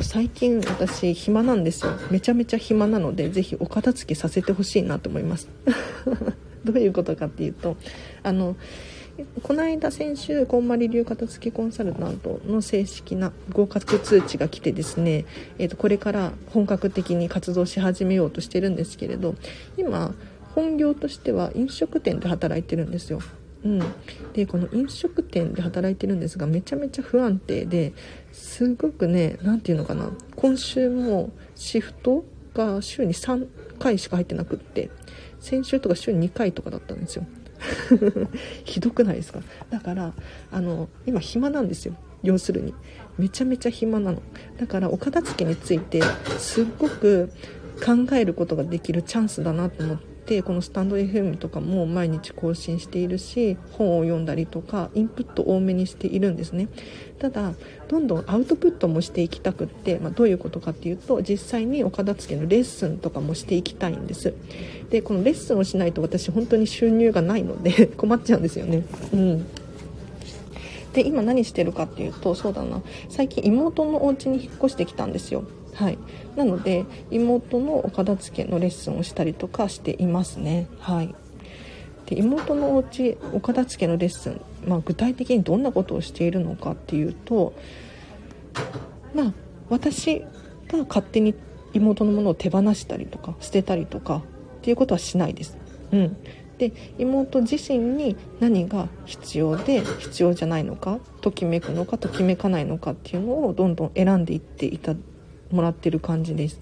[0.00, 1.92] 最近私暇なんですよ。
[2.10, 5.46] めちゃめちゃ暇なので是非お片付けさせてほしいなと思います。
[6.66, 7.76] どういうことかっていうと
[8.22, 8.56] あの
[9.42, 15.24] この間先週こんまり流片付けコンサルタントの正式な合格通知が来てですね、
[15.58, 19.34] えー、とこれから本格的に活動し始めようとしてるんですけれど
[19.78, 20.14] 今
[20.54, 23.20] 本業としては飲食店で働いてるんですよ。
[23.64, 23.80] うん、
[24.32, 27.94] でこの飲食店で働いてるんですがめちゃめちゃ不安定で
[28.32, 32.24] すごくね何て言うのかな今週もシフト
[32.54, 33.48] が週に3
[33.80, 34.90] 回しか入ってなくって
[35.46, 37.24] 先週とか週2回とかだったんですよ。
[38.64, 39.40] ひどくないですか？
[39.70, 40.12] だから
[40.50, 41.94] あの今暇なんですよ。
[42.24, 42.74] 要するに。
[43.16, 44.20] めちゃめちゃ暇なの。
[44.58, 46.02] だからお片付けについて
[46.38, 47.30] すっごく
[47.84, 50.15] 考えることができるチャンスだなと思って。
[50.26, 56.68] てこのスタンド FM とかも毎日更新しているし本を読んだりとかインプット多めにしているんですね。
[57.18, 57.54] ただ
[57.88, 64.34] どんどんアウトプットもしていきたくって、まあ、どういうことかっていうと実際にお片付けのレッスンとかもしていきたいんです。
[64.90, 68.84] でこのレッスンをしないと私本当に収入がないので 困っちゃうんですよね。
[69.12, 69.46] うん。
[70.92, 72.82] で今何してるかっていうとそうだな。
[73.08, 75.44] 最近妹のお家に引っ越してきたんですよ。
[75.76, 75.98] はい、
[76.36, 80.68] なので妹のお片付けのレッスンをしたりとかしていますね。
[80.80, 81.14] はい、
[82.06, 87.52] で妹のお家お片付けのレッスン、まあ、具体的にどんなことをしているのかっていうと、
[89.14, 89.32] まあ、
[89.68, 90.20] 私
[90.68, 91.34] が勝手に
[91.74, 94.22] 妹のものを手放したりとか捨てたりとかっ
[94.62, 95.58] ていうことはしないです。
[95.92, 96.16] うん、
[96.56, 104.94] で妹自身に何が必要で必要じゃないのかときめくのかときめかないのかっていうのをどんどん選んでいっていた
[105.50, 106.60] もらってる感じです。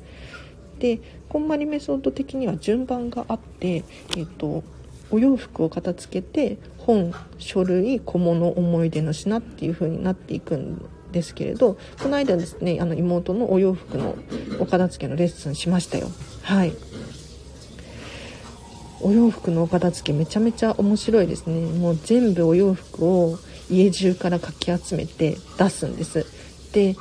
[0.79, 4.65] でこんまりメソッド的には順番があって、えーと、
[5.11, 14.17] お洋服を片付けて本書類小物思い出の品っていう風になっていくんですけれどこの間ですねあの妹のお洋服の
[14.59, 16.09] お片付けのレッスンしましたよ。
[16.43, 16.73] はい。
[19.01, 21.61] お洋服のお片付けめちゃめちゃ面白いですね。
[21.79, 23.39] もう全部お洋服を
[23.71, 26.27] 家中からかき集めて出すんです。
[26.73, 26.97] で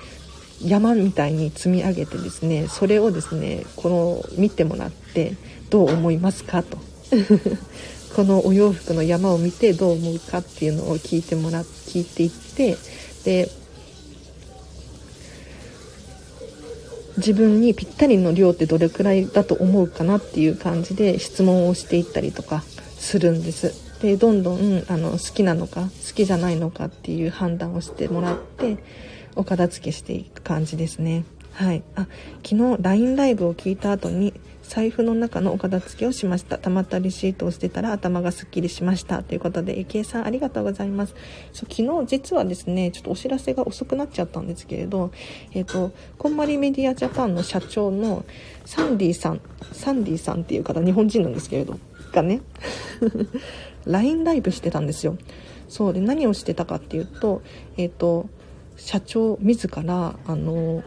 [0.65, 5.33] 山みたいに積み上げてですねそれをですねこの見てもらって
[5.69, 6.63] どう思いますか？
[6.63, 6.77] と。
[8.15, 12.77] このお洋服の山を見てどう思うかっていうのを聞いてもら聞いていって
[13.23, 13.49] で
[17.17, 22.63] 自分にぴったりの量ってどれくらいだと思うかなっていう感じで質問をしていったりとか
[22.97, 23.73] するんです。
[24.01, 28.77] でどんどんあの好きなのか好きじゃないのかっていう判断をしてもらって
[29.35, 31.25] お片付けしていく感じですね。
[31.53, 31.83] はい。
[31.95, 32.07] あ
[32.43, 36.57] 昨日 LINE ライブを聞いた後に財布の中のお片付けをしました。
[36.57, 39.21] たまったレシートを捨てたら頭がすっきりしました。
[39.21, 41.13] ということでゆきえさんありがとうございます。
[41.51, 45.11] そう昨日実はですねちょっとお知らせが遅くなっちゃったんですけれど
[45.53, 48.25] えっ、ー、とこんまりメディアジャパンの社長の
[48.65, 49.41] サンディさん
[49.73, 51.77] サンディさんっていう方日本人なんですけれど
[52.11, 52.41] がね
[53.85, 55.17] LINE ライブしてたんですよ。
[55.67, 57.41] そうで何をしてたかっていうと
[57.77, 58.29] えっ、ー、と
[58.75, 60.83] 社長自らあの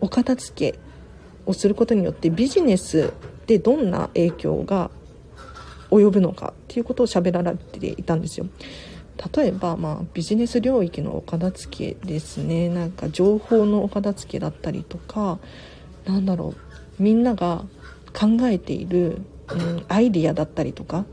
[0.00, 0.78] お片付け
[1.46, 3.12] をすることによってビジネス
[3.46, 4.90] でどんな影響が
[5.90, 8.46] 及ぶのかっていうことを喋られていたんですよ。
[9.36, 15.38] 例えば、まあ、ビジネス領域のお片付けですねなんか情報のお片付けだったりとか
[16.06, 16.54] なんだろ
[16.98, 17.64] うみんなが
[18.12, 21.04] 考えている、うん、アイディアだったりとか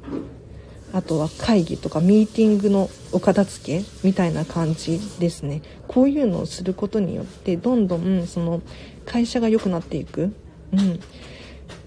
[0.91, 5.61] あとは会議とかミーティングのお片付けみたいな感じですね。
[5.87, 8.61] こういうのをすることによってどんどんその
[9.05, 10.33] 会社が良くなっていく、
[10.71, 10.99] うん、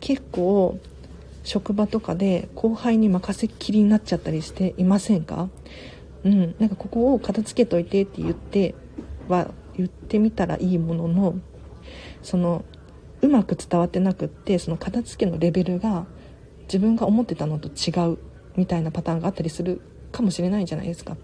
[0.01, 0.79] 結構
[1.45, 5.49] 職場とかで後輩に任せっきりになっちゃったりしていませんか？
[6.25, 8.77] うん、なんかここを片付けといてって言って
[9.29, 11.35] は言ってみたらいいものの
[12.23, 12.65] その
[13.21, 16.07] うまく伝わってなくってその片付けのレベルが
[16.65, 18.19] 自分が思ってたのと違う。
[18.57, 21.17] みたいなパターンがあったりするかもしれないじゃないですか。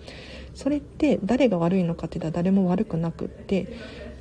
[0.55, 3.69] それって誰が悪いのかって言ったら誰も悪くなくって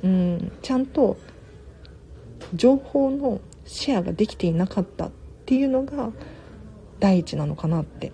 [0.04, 1.16] うんちゃんと
[2.54, 5.10] 情報のシェアができていなかったっ
[5.46, 6.10] ていうのが
[7.00, 8.12] 第一なのかなって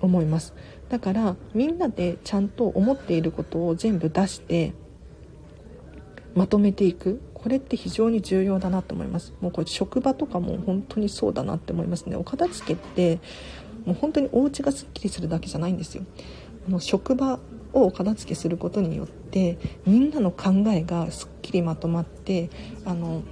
[0.00, 0.54] 思います。
[0.88, 4.72] だからみんなでちゃんと思っていることを全部出して
[6.34, 7.20] まとめていく。
[7.34, 9.34] これって非常に重要だなと思います。
[9.42, 12.16] もうこれ職場とかも本当にそうだなって思いますね。
[12.16, 13.20] お片付けって
[13.84, 16.04] もう本当にお家がすっきりするだけじゃないんですよ。
[16.66, 17.38] あの職場
[17.72, 22.48] を片付けすることによってみんなの考えがすっきりまとまって
[22.84, 23.22] あの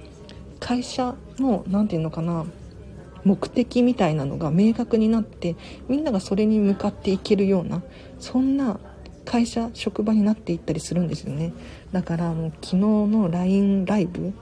[0.59, 2.45] 会社の何て言うのかな
[3.23, 5.55] 目的みたいなのが明確になって
[5.87, 7.81] みんながそれに向かっていけるような
[8.19, 8.79] そんな
[9.25, 11.53] 会社職場になっていったりするんですよね。
[11.93, 14.33] だからもう昨日の LINE ライブ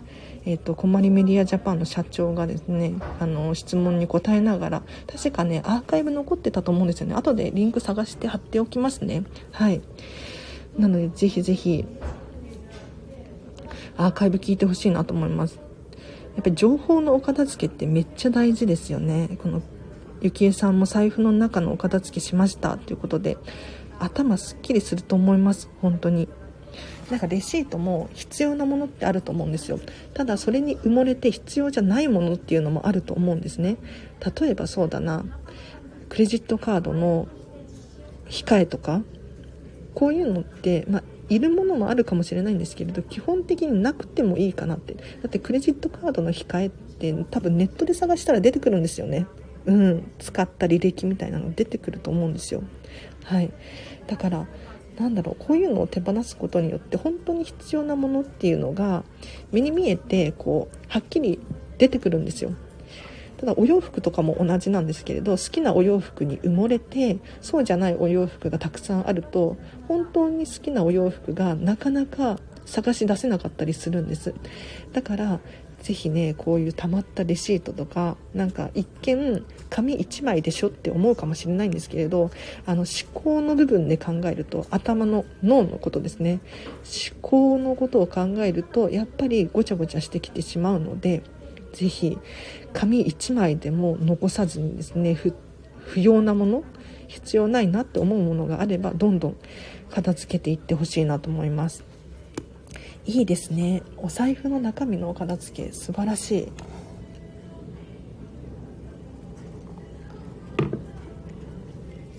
[0.46, 7.16] えーと、とコマリメディアジャパンの社長がですねあの質問に答えながら確かねアーカイブ残ってたと思うんですよね。
[7.16, 9.24] 後でリンク探して貼っておきますね。
[9.52, 9.82] はい。
[10.78, 11.86] なのでぜひぜひ
[13.98, 15.60] アーカイブ聞いてほしいなと思います。
[16.36, 19.38] やっぱり情報のお片付けってめっちゃ大事ですよね。
[19.42, 19.62] この
[20.22, 23.38] ゆきえさんも財布の中のお片付けしましたということで
[24.00, 25.70] 頭すっきりすると思います。
[25.82, 26.30] 本当に。
[27.12, 29.80] なんかレシートも必要なものってあると思うんですよ。
[30.14, 33.76] ただそれに埋もれて必要じゃないものっていうのもあると思うんですね。
[34.40, 35.26] 例えばそうだな。
[36.08, 37.28] クレジットカードの
[38.28, 39.02] 控えとか。
[39.94, 44.94] こういうのって、まあ、いるものもあるかもしれないんですけれど基本的になくてもいいかなって。
[44.94, 49.28] だってクレジットカードの控えって多分ネットで探したら出てくるんですよね。
[49.66, 50.12] うん。
[50.18, 52.64] 使った履歴みたいなの出てくると思うんですよ。
[53.26, 53.52] はい。
[54.08, 54.48] だから
[54.98, 59.04] なんだろうこういうのを手放すことによって本当に必要なものっていうのが
[59.52, 61.40] 目に見えてこうはっきり
[61.78, 62.52] 出てくるんですよ。
[63.38, 72.38] ただお洋服とかも同じなんですけれど好きなお洋服に埋もれてそうじゃないお洋服がたくさんあると本当に好きなお洋服がなかなか
[72.68, 74.36] 探し出せなかったりするんです。
[74.94, 75.40] だから
[75.82, 82.30] ぜひねこういうたまったレシートとかなんか一見紙1枚でしょって思うかもしれないんですけれど
[82.66, 86.40] あの思考の部分で考えると頭の脳のことですね。
[86.84, 91.24] 思考のことを考えるとやっぱりごちゃごちゃしてきてしまうので
[91.74, 92.18] ぜひ
[92.74, 95.34] 紙1枚でも残さずにですね不
[96.00, 96.64] 要なもの
[97.08, 99.38] 必要ないなって思うものがあればどんどん
[99.90, 101.91] 片付けていってほしいなと思います。
[103.06, 103.82] いいですね。
[103.98, 106.52] お財布の中身のお片付け素晴らしい。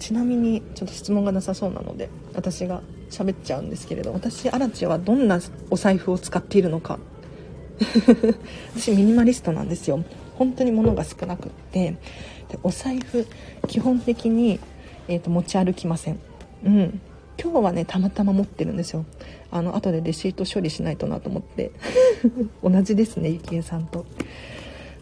[0.01, 5.39] ちなみにちょっと質問がなさそうなので私が喋っちゃうんですけれど私アラチはどんな
[5.71, 6.99] お財布を使っているのか。
[8.75, 10.03] 私ミニマリストなんですよ。
[10.35, 11.97] 本当に物が少なくって。
[12.49, 13.27] でお財布
[13.69, 14.59] 基本的に、
[15.07, 16.19] えーと、持ち歩きません。
[16.65, 17.01] うん。
[17.41, 19.05] 今日はねたまたま持ってるんですよ。
[19.53, 21.71] あの後でレシート処理しないとなと思って。
[22.63, 24.05] 同じですねゆきえさんと。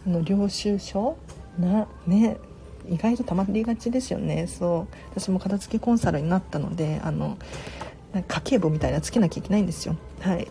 [0.05, 1.15] あの領収書
[1.59, 2.37] なね
[2.89, 4.47] 意外とたまりがちですよね。
[4.47, 4.95] そう。
[5.15, 7.37] 私も片付けコンサルになったのであの
[8.13, 9.95] 家計簿みたいなつけなきゃいけないんですよ。
[10.19, 10.47] はい。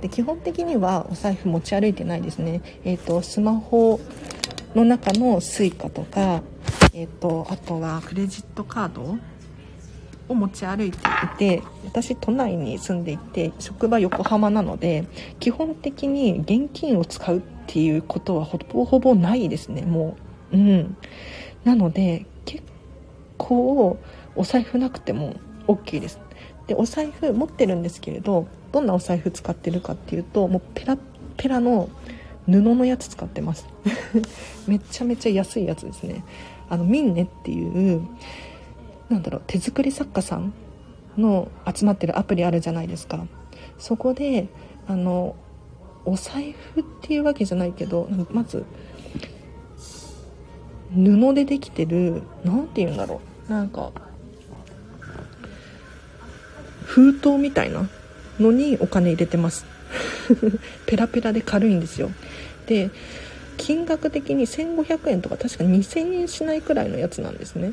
[0.00, 2.60] で基本的にはお財布持ち歩いてないですね。
[2.84, 4.00] えっ、ー、とスマホ
[4.74, 6.42] の中の Suica とか
[6.92, 9.18] えっ、ー、とあとはクレジットカード
[10.30, 15.04] を持ち歩いていて私都内に住んでいて職場横浜なので
[15.38, 19.82] 基本的に現金を使うっていうことはほぼほぼないですね。
[19.82, 20.16] も
[20.52, 20.96] ううん。
[21.64, 22.64] なので結
[23.36, 23.98] 構
[24.34, 25.34] お財布なくても
[25.66, 26.18] OK です。
[26.66, 30.96] でお財布持ってるんですけれどどんなお財布使ってるかっていうともうペラ
[31.36, 31.88] ペラの
[32.46, 33.66] 布のやつ使ってます。
[34.66, 36.24] めちゃめちゃ安いやつですね。
[36.68, 38.02] あのミンネっていう
[39.10, 40.54] なんだろう手作り作家さん
[41.18, 43.26] の集まってるアプリあるじゃないですか。
[43.78, 44.48] そこで
[44.86, 45.36] あの
[46.04, 48.64] お財布っていうわけじゃないけどまず
[50.94, 53.52] 布でできてる何て言うんだろう。
[53.52, 53.90] なんか
[56.84, 57.88] 封筒みたいな
[58.38, 59.66] のにお金入れてます。
[60.86, 62.10] ペラペラで軽いんですよ。
[62.66, 62.90] で
[63.56, 67.72] 金額的に1500円とか確か2000円しないくらいのやつなんですね。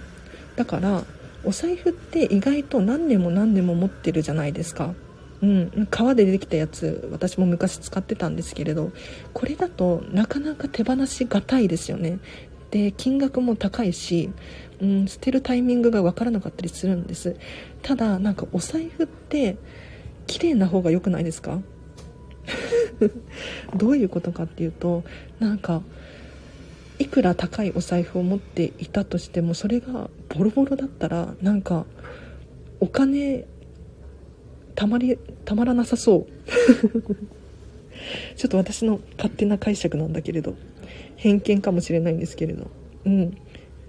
[0.55, 1.03] だから
[1.43, 4.93] お財布って意外と何年も何年も持ってるじゃないですか。
[5.41, 5.87] うん。
[5.91, 8.91] 革でできたやつ私も昔使ってたんですけれど
[9.33, 12.19] これだとなかなか手放しがたいですよね。
[12.71, 14.29] で金額も高いし、
[14.81, 17.35] うん、捨てるタイミングが分からなかったりするんです。
[17.81, 19.57] ただなんかお財布って
[20.25, 21.59] 綺麗な方が良くないですか？
[23.75, 25.03] どういうことかっていうと
[25.39, 25.81] なんか
[26.99, 31.85] いくら高いお財布を持っていたとしてもそれがボロボロだったらなんか
[32.79, 33.45] お金
[34.75, 36.25] たまりたまらなさそう。
[38.35, 40.55] ちょっと私の勝手な解釈なんだけれど。
[41.17, 42.67] 偏見かもしれないんですけれど。
[43.05, 43.37] うん。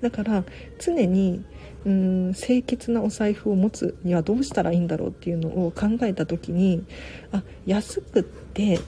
[0.01, 0.45] だから
[0.79, 1.45] 常に
[1.85, 6.85] うん清潔なお財布を持つにはどうしたらいいんだろうっていうのを考えた時に
[7.33, 8.79] あ安くって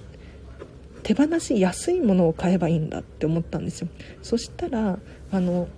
[1.03, 3.88] 手放しやすいものを買えばいいんだって思ったんですよ。
[4.22, 4.98] そしたら
[5.30, 5.68] あの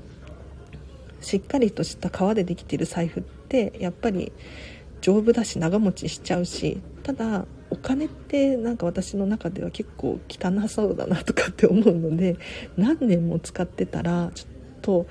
[1.20, 4.32] しっかりとした革でできてる財布ってやっぱり
[5.00, 12.36] 丈夫だし長持ちしちゃうしただお金ってなんか私の中では結構汚そうだなとかって思うので
[12.76, 14.48] 何年も使ってたらちょっ
[14.82, 15.06] と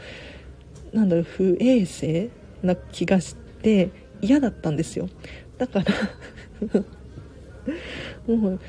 [0.94, 2.30] なんだろう不衛生
[2.62, 3.90] な気がして
[4.22, 5.10] 嫌だったんですよ。
[5.58, 5.86] だから
[8.36, 8.60] もう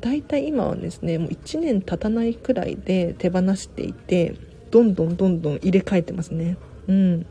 [0.00, 4.34] だいたい今はですねもう1年経たないくらいで手放していて
[4.70, 6.56] どんどんどんどん入れ替えてますね。
[6.88, 7.26] うん。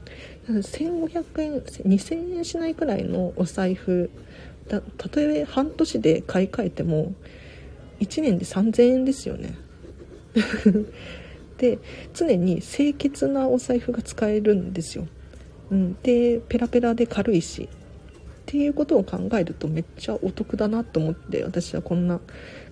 [0.47, 4.09] 1500円2000円しないくらいのお財布
[4.67, 7.13] たとえ半年で買い替えても
[7.99, 9.55] 1年で3000円ですよね。
[11.57, 11.79] で
[12.13, 15.07] 常に清潔なお財布が使えるんですよ、
[15.71, 17.67] うん、でペラペラで軽いし。
[18.48, 22.22] っていうことを考えるとめっちゃお得だなと思って私はこんな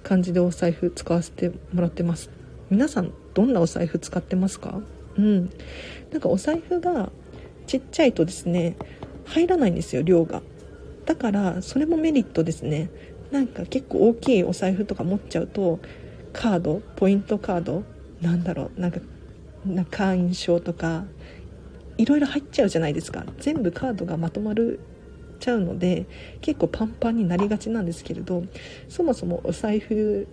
[0.04, 2.30] 感じでお財布使わせてもらってます。
[2.70, 4.80] 皆さんどんなお財布使ってますか？
[5.18, 5.50] うん。
[6.12, 7.12] なんかお財布が
[7.68, 8.78] ちっちゃいとですね
[9.26, 10.42] 入らないんですよ量が。
[11.06, 12.90] だからそれもメリットですね。
[13.32, 15.80] なんか結構大きいお財布とか持っちゃうと
[16.32, 17.84] カードポイントカード
[18.22, 19.02] なんだろうなんか
[19.92, 21.04] 会員証とか
[21.98, 23.26] いろいろ入っちゃうじゃないですか。
[23.40, 24.80] 全部カードがまとまる
[25.36, 26.06] ちゃうので
[26.42, 28.44] 結構パンパンになりがちなんですけれど
[28.90, 30.28] そもそもお財布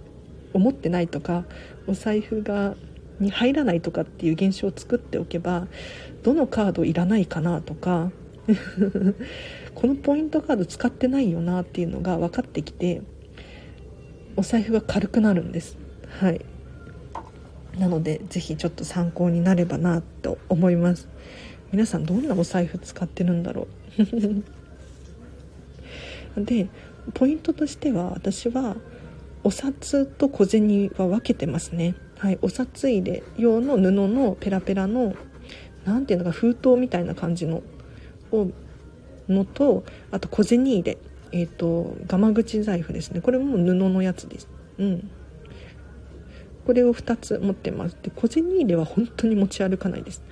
[0.52, 1.44] を持ってないとか
[1.86, 2.74] お財布が
[3.18, 5.68] に入らないとかっていう現象を作っておけば
[6.22, 8.10] どのカードいらないかなとか
[9.74, 13.02] このポイントカード使ってないよなっていうのが分かってきて
[14.36, 15.76] お財布が軽くなるんです。
[16.08, 16.40] はい。
[17.78, 21.08] なので是非ちょっと参考になればなと思います。
[21.70, 24.02] 皆さんどんなお財布使ってるんだろう？
[26.36, 26.68] で
[27.14, 28.76] ポイントとしては私は
[29.44, 31.94] お札と小銭は分けてますね。
[32.18, 35.14] はいお札入れ用の布のペラペラの
[35.84, 37.62] 何ていうのか封筒みたいな感じの
[38.30, 38.48] を
[39.28, 40.98] のとあと小銭入れ。
[41.32, 43.20] えっ、ー、とガマ口財布ですね。
[43.20, 44.48] これも布のやつです。
[44.78, 45.10] うん。
[46.66, 47.96] これを2つ持ってます。
[48.02, 50.22] で小銭入れは本当に持ち歩かないです。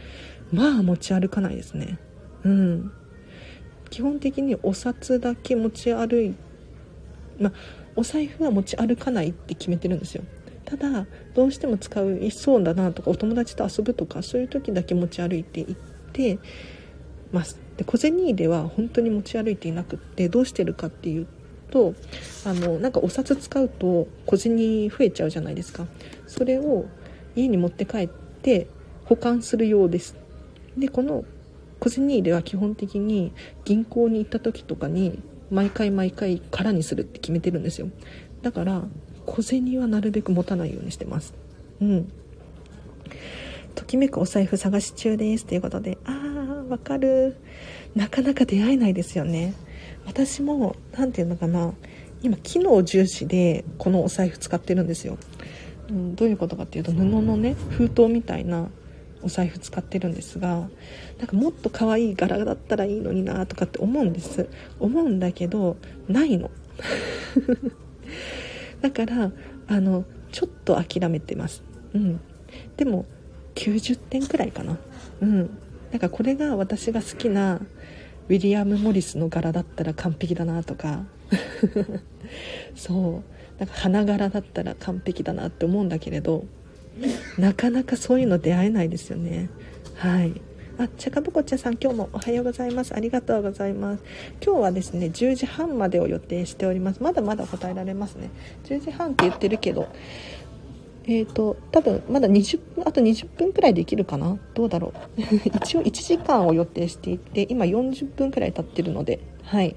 [0.52, 1.98] まあ持ち歩かないですね。
[2.44, 2.92] うん。
[3.90, 6.34] 基本的にお札だけ持ち歩い
[7.38, 7.52] まあ
[7.96, 10.24] お財布は持ち歩かないって決めてるんですよ。
[10.64, 15.76] ただどうしても使いそうだなとかお友達と遊ぶとかそういう時だけ持ち歩いていっ
[16.12, 16.38] て
[17.32, 21.26] ますで小銭入れは本当に持ち歩いていなくってどうしてるかっていう
[21.72, 21.94] と
[22.44, 25.86] あのなんかお札使うと小銭増えちゃうじゃないですか。
[26.26, 26.86] それを
[27.34, 28.68] 家に持って帰って
[29.04, 30.16] 保管するようです。
[30.76, 31.24] でこの
[31.80, 33.32] 小銭入れは基本的に
[33.64, 37.88] 銀行に行った時とかに毎回毎回空にするって決めてるんですよ。
[38.42, 38.84] だから
[39.26, 41.34] 小銭はなるべく持たないようにしてます。
[41.80, 42.12] うん。
[43.74, 47.36] ときめくお財布探し中ですということでああわかる。
[47.94, 49.54] なかなか出会えないですよね。
[50.06, 51.72] 私も何て言うのかな。
[52.22, 55.16] 今機能重視でこのお財布使ってるんですよ、
[55.88, 58.68] うん、どういうことかっていうと布のね封筒みたいな
[59.22, 60.68] お財布使ってるんですが
[61.18, 64.48] なんかもっと可愛い柄だったらいいのになとかって思うんです。
[64.78, 65.76] 思うんだけど
[66.08, 66.50] ないの。
[68.80, 69.32] だから
[69.68, 71.62] あのちょっと諦めてます。
[71.94, 72.20] うん。
[72.76, 73.04] でも
[73.54, 74.78] 90点くらいかな。
[75.20, 75.46] うん。
[75.92, 77.60] だからこれが私が好きな
[78.28, 81.04] ウィリアム・モリスの柄だったら完璧だなとか。
[82.74, 83.58] そう。
[83.58, 86.44] なんか花柄だったら完璧だなって思うんだけれど。
[87.38, 89.48] なかなかそういうの出会えないですよね。
[89.96, 90.40] はい。
[90.78, 92.94] あ、ちゃかぼこちゃさん今日もおはようございます。
[92.94, 94.02] ありがとうございます。
[94.44, 97.02] 今日はですね10時半までを予定しております。
[97.02, 98.30] まだまだ答えられますね。
[98.64, 99.88] 10時半って言ってるけど
[101.04, 104.38] えーと、多分まだ20分あと20分くらいできるかな？
[104.54, 105.22] どうだろう。
[105.44, 109.76] 一応1時間を予定していて今40分くらい経ってるのではい。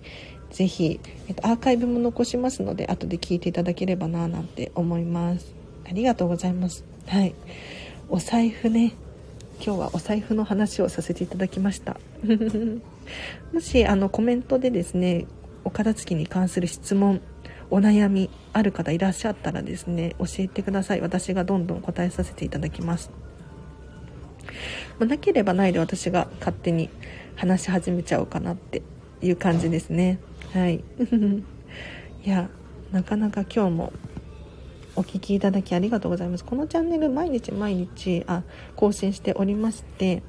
[0.51, 5.55] ぜひ、えっと、アーカイブも残しますので後で聞いていただければななんて思います。
[5.85, 6.92] ありがとうございます。
[7.07, 7.35] はい。
[8.09, 8.93] お財布ね。
[9.63, 11.97] 今日はお財布の話をさせていただきました。
[13.53, 15.25] もしあのコメントでですね
[15.63, 17.21] お片付けに関する質問
[17.69, 21.01] お悩みある方いらっしゃったらですね教えてください。
[21.01, 23.11] 私がどんどん答えさせていただきます。
[24.99, 26.89] なければないで私が勝手に
[27.35, 28.81] 話し始めちゃおうかなって
[29.21, 30.19] いう感じですね。
[30.53, 30.83] はい。
[32.25, 32.49] いや
[32.91, 33.93] なかなか今日も
[34.95, 36.45] お聴きいただきありがとうございます。
[36.45, 38.43] このチャンネル毎日毎日あ
[38.75, 40.23] 更新しておりまして、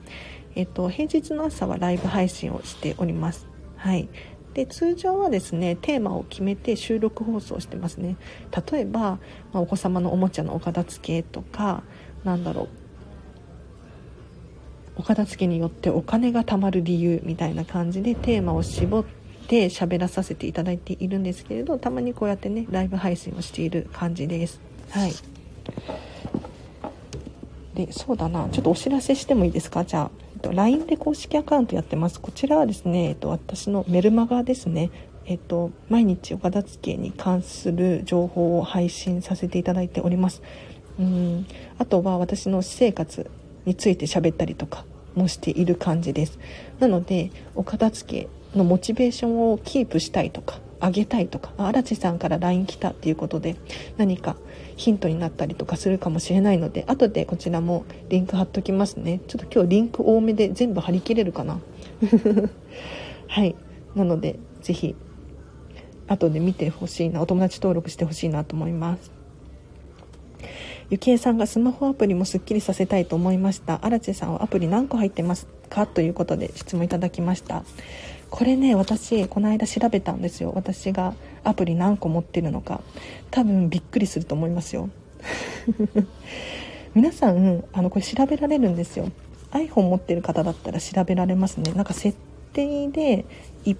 [0.54, 3.46] えっと、平日の朝はライブ配信をしております。
[3.76, 4.08] はい。
[4.54, 8.16] で通常はですねテーマを決めて収録放送してますね
[8.70, 9.18] 例えば、ま
[9.54, 11.82] あ、お子様のおもちゃのお片付けとか
[12.22, 12.68] なんだろう
[14.94, 24.60] お片付けによってお金が貯まる理由みたいな感じでテーマを絞ってて喋らさせていただいているんですけれどたまにこうやってねライブ配信をしている感じです。
[24.90, 25.12] はい。
[27.74, 28.48] でそうだな。
[28.50, 29.84] ちょっとお知らせしてもいいですか？
[29.84, 30.10] じゃあ
[30.52, 32.20] LINE で公式アカウントやってます。
[32.20, 34.90] こちらはですね、えっと、私のメルマガですね。
[35.26, 40.42] えっと、毎日お片付けに関する情報を配信させていただいております。
[40.98, 41.46] うん。
[41.78, 43.30] あとは私の私生活
[43.64, 44.84] について喋ったりとか
[45.14, 46.38] もしている感じです。
[46.78, 53.56] なのでお片付けのモチベーションをキープしたいとか上げたいとか荒地さんから LINE 来たっていうことで
[53.96, 54.36] 何か
[54.76, 59.20] ヒントになったりとかするかもしれないので後でこちらもリンク貼っときますね。
[59.28, 61.60] ちょっと今日リンク多めで全部貼り切れるかな。
[63.28, 63.54] はい。
[63.94, 64.96] なので是非
[66.06, 69.12] 後で見てほしいなお友達登録してほしいなと思います。
[70.90, 73.80] ゆきえさんがスマホアプリもすっきりさせたいと思いました。
[73.82, 75.86] 荒地さんはアプリ何個入ってますか？
[75.86, 77.64] ということで質問いただきました。
[78.34, 80.50] これね私この間調べたんですよ。
[80.56, 81.14] 私が
[81.44, 82.80] アプリ何個持ってるのか。
[83.30, 84.90] 多分びっくりすると思いますよ。
[86.96, 89.06] 皆さんあのこれ調べられるんですよ。
[89.52, 91.72] iPhone 持ってる方だったら調べられますね。
[91.74, 92.18] なんか設
[92.52, 93.24] 定で
[93.64, 93.78] 一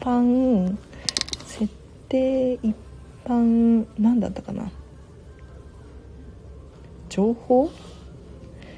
[0.00, 0.76] 般
[1.46, 1.66] 設
[2.10, 2.76] 定一
[3.24, 4.70] 般何だったかな。
[7.08, 7.70] 情報？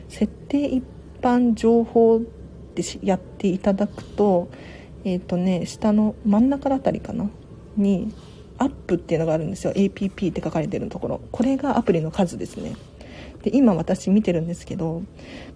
[0.08, 0.84] 設定一
[1.20, 4.46] 般情報ってやっていただくと
[5.04, 7.30] えっ、ー、とね下の真ん中あたりかな？
[7.76, 8.12] に
[8.58, 9.72] アップっていうのがあるんですよ。
[9.72, 11.20] APP って書かれてるところ。
[11.30, 12.76] これがアプリの数ですね。
[13.42, 15.02] で今私見てるんですけど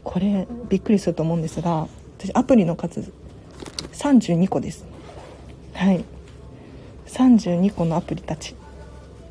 [0.05, 1.89] これびっくりすると思うんですが
[2.19, 3.13] 私アプリの数
[3.93, 4.85] 32個です。
[5.75, 6.05] はい。
[7.07, 8.55] 32個のアプリたち。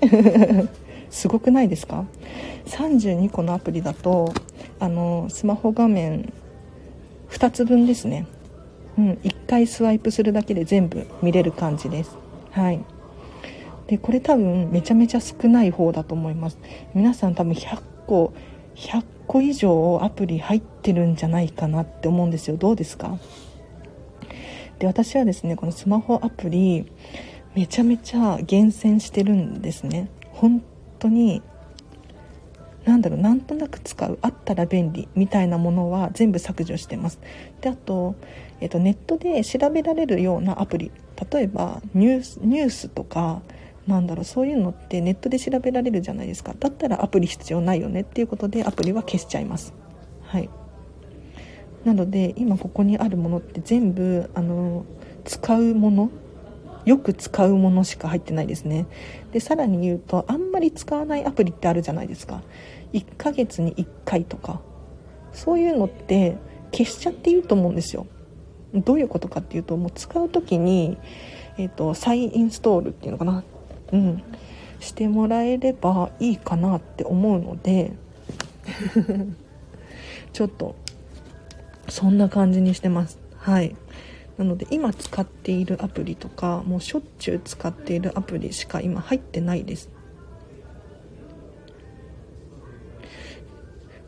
[1.09, 2.05] すごくないですか
[2.67, 4.33] ？32個のアプリだと
[4.79, 6.33] あのスマホ画面
[7.29, 8.27] 2つ分ですね。
[8.97, 12.17] うん、1回スワイプするだけで全部見れる感じです。
[12.51, 12.83] はい。
[13.87, 16.57] でこれ多分めちゃめちゃ少ない方だと思います。
[16.93, 18.33] 皆さん多分100個
[18.75, 22.57] 100個以上アプリ入ってるんじゃないかなって思うんですよ。
[22.57, 23.17] どうですか？
[24.79, 26.91] で私はですねこのスマホアプリ
[27.53, 30.09] めちゃめちゃ厳選してるんですね。
[30.31, 30.63] 本
[30.99, 31.41] 当に
[32.85, 37.19] なんだろうなんとなく使うあったら便利みたいなものは全部削除してます。
[37.61, 38.15] であと,、
[38.61, 40.91] えーと、ネットで調べられるようなアプリ。
[41.31, 43.41] 例えばニュースニュースとか
[43.87, 46.53] なんだろうそういうのってネットで調べられるじゃないですか。
[46.59, 48.01] だったらアプリ必要ないよね。
[48.01, 49.73] っていうことでアプリは消しちゃいます。
[50.21, 50.49] はい。
[51.83, 54.85] なので今ここにあるものって全部あの
[55.25, 56.11] 使うもの
[56.85, 58.85] よく使うものしか入ってないですね。
[59.31, 62.41] でさらに言うとあんまり使わないアプリってあるじゃないですか。
[62.93, 64.61] 1ヶ月に1回とか。
[65.33, 66.37] そういうのって
[66.71, 68.05] 消しちゃっていいと思うんですよ。
[68.73, 70.97] どういうことかっていうともう使う時に、
[71.57, 73.43] えーと、再インストールっていうのかな。
[73.91, 74.23] うん。
[74.79, 77.91] してもらえればいいかなって思うので
[80.33, 80.75] ちょっと
[81.87, 83.19] そんな感じにしてます。
[83.37, 83.75] はい。
[84.37, 89.89] なので今使っているアプリとかもうしょっちゅう使っているアプリしか今入ってないです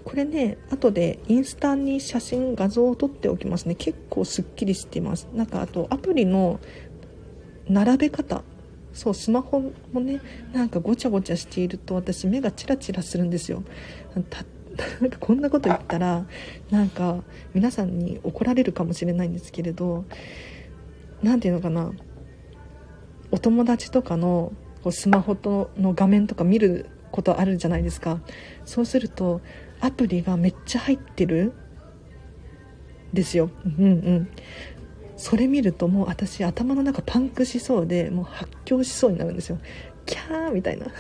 [0.06, 3.76] これね後でインスタに写真画像を撮っておきますね。
[3.76, 5.28] 結構すっきりしています。
[5.34, 6.60] なんかあとアプリの
[7.68, 8.43] 並べ方。
[8.93, 10.22] そうスマホもね
[10.54, 13.64] なんかごちゃごちゃしていると私目がチラチラするんですよ。
[15.01, 16.26] なんかこんなこと言ったら
[16.72, 17.24] なんか
[17.54, 20.04] 皆さんに怒られるかもしれないんですけれど
[21.22, 21.91] 何て言うのかな。
[23.32, 28.22] お友達とかのこうスマホとの画面とか見ることあるじゃないですか。
[28.66, 29.41] そうすると
[29.84, 31.53] アプリがめっちゃ入ってる？
[33.11, 33.49] ですよ。
[33.65, 34.29] うんうん。
[35.17, 39.59] それ見るともう私頭の中パンクしそうでもう発狂しそうになるんですよ。
[40.05, 40.88] キャーみたいな。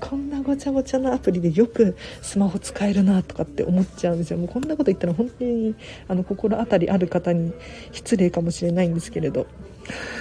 [0.00, 4.38] こんなごちゃごちゃなアプリでよくスマホ使えるなとかって思っちゃうんですよ。
[4.38, 5.74] もうこんなこと言ったら本当に
[6.08, 7.52] あの心当たりある方に
[7.92, 9.46] 失礼かもしれないんですけれど。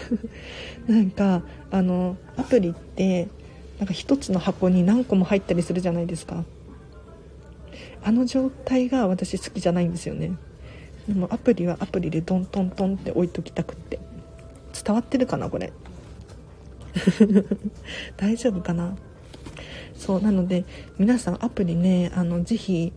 [0.88, 3.28] なんかあのアプリって
[3.80, 6.44] なんか1つの箱に何個も入ったりするじゃないですか。
[8.04, 10.34] あの状態が私好きじゃないんですよね。
[11.08, 14.00] でもアプリはアプリでトントントンって置いときたくって。
[14.84, 15.74] 伝わってるかなこれ？
[18.18, 18.96] 大丈夫かな？
[19.96, 20.66] そうなので
[21.00, 22.94] 皆さんアプリねあのぜひ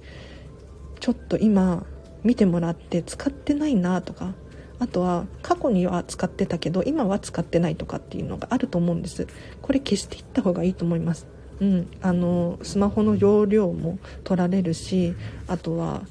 [1.01, 1.87] ちょっと今
[2.23, 4.35] 見てもらって使ってないなとか
[4.79, 9.27] あとは過去には使ってたけど今は使ってないとかっていうのがあると思うんです。
[9.63, 11.27] これ消していった方がいいと思います。
[11.61, 11.91] うん。
[12.03, 15.15] あのスマホの容量も取られるし
[15.47, 16.03] あとは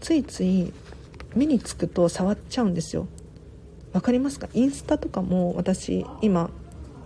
[0.00, 0.72] ついつい
[1.34, 3.06] 目につくと触っちゃうんですよ。
[3.92, 4.48] わかりますか？
[4.54, 6.50] インスタとかも私今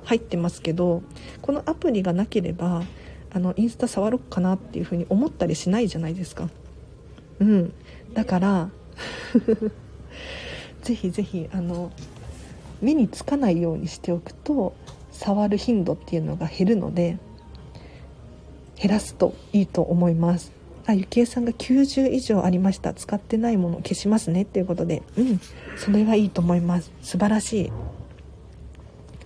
[0.04, 1.02] 入ってますけど
[1.40, 2.82] このアプリがなければ
[3.32, 6.48] あのインスタ触ろうかなっていうふうに思ったりしないじゃないですか。
[7.40, 7.72] うん。
[8.12, 8.70] だから
[10.82, 11.90] ぜひぜひあの
[12.80, 14.74] 目につかないようにしておくと
[15.10, 17.18] 触る頻度っていうのが減るので
[18.76, 20.52] 減らすといいと思います。
[20.86, 22.92] あゆきえさんが90以上ありました。
[22.92, 25.02] 使ってないもの消しますねっていうことで。
[25.16, 25.40] うん。
[25.76, 26.92] それはいいと思います。
[27.02, 27.72] 素晴らしい。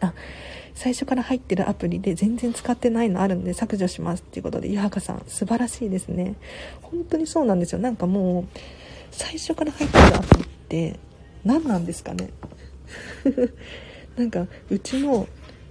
[0.00, 0.14] あ
[0.74, 4.68] 最初から入ってるアプリで全然使ってないのあるんで削除しますっていうことで。
[4.68, 6.36] 湯かさん素晴らしいですね。
[6.82, 7.80] 本当にそうなんですよ。
[7.80, 8.58] なんかもう
[9.10, 11.00] 最初から入ってるアプリって
[11.44, 12.30] 何なんですかね。
[14.16, 15.26] なんかうちの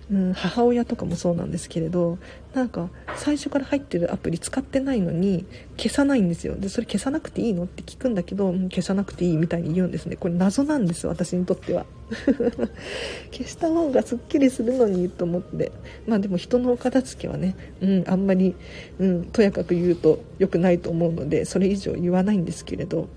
[0.09, 2.17] うん、母親とかもそうなんですけれど
[2.53, 5.45] なんか最初から入ってるアプリ使ってないのに
[5.75, 6.55] 消さないんですよ。
[6.55, 10.15] でそれ消さなくていいのって聞くんだけど、うん、消さなくていいみたいに言うんですね。
[10.15, 11.85] これ謎なんです私にとっては。
[13.31, 15.71] 消した方がすっきりするのにと思って。
[16.07, 18.55] まあでも人のお片付けはね、うん、あんまり、
[18.99, 23.09] うん、とやかく言うと良くないと思うのでそれ以上言わないんですけれど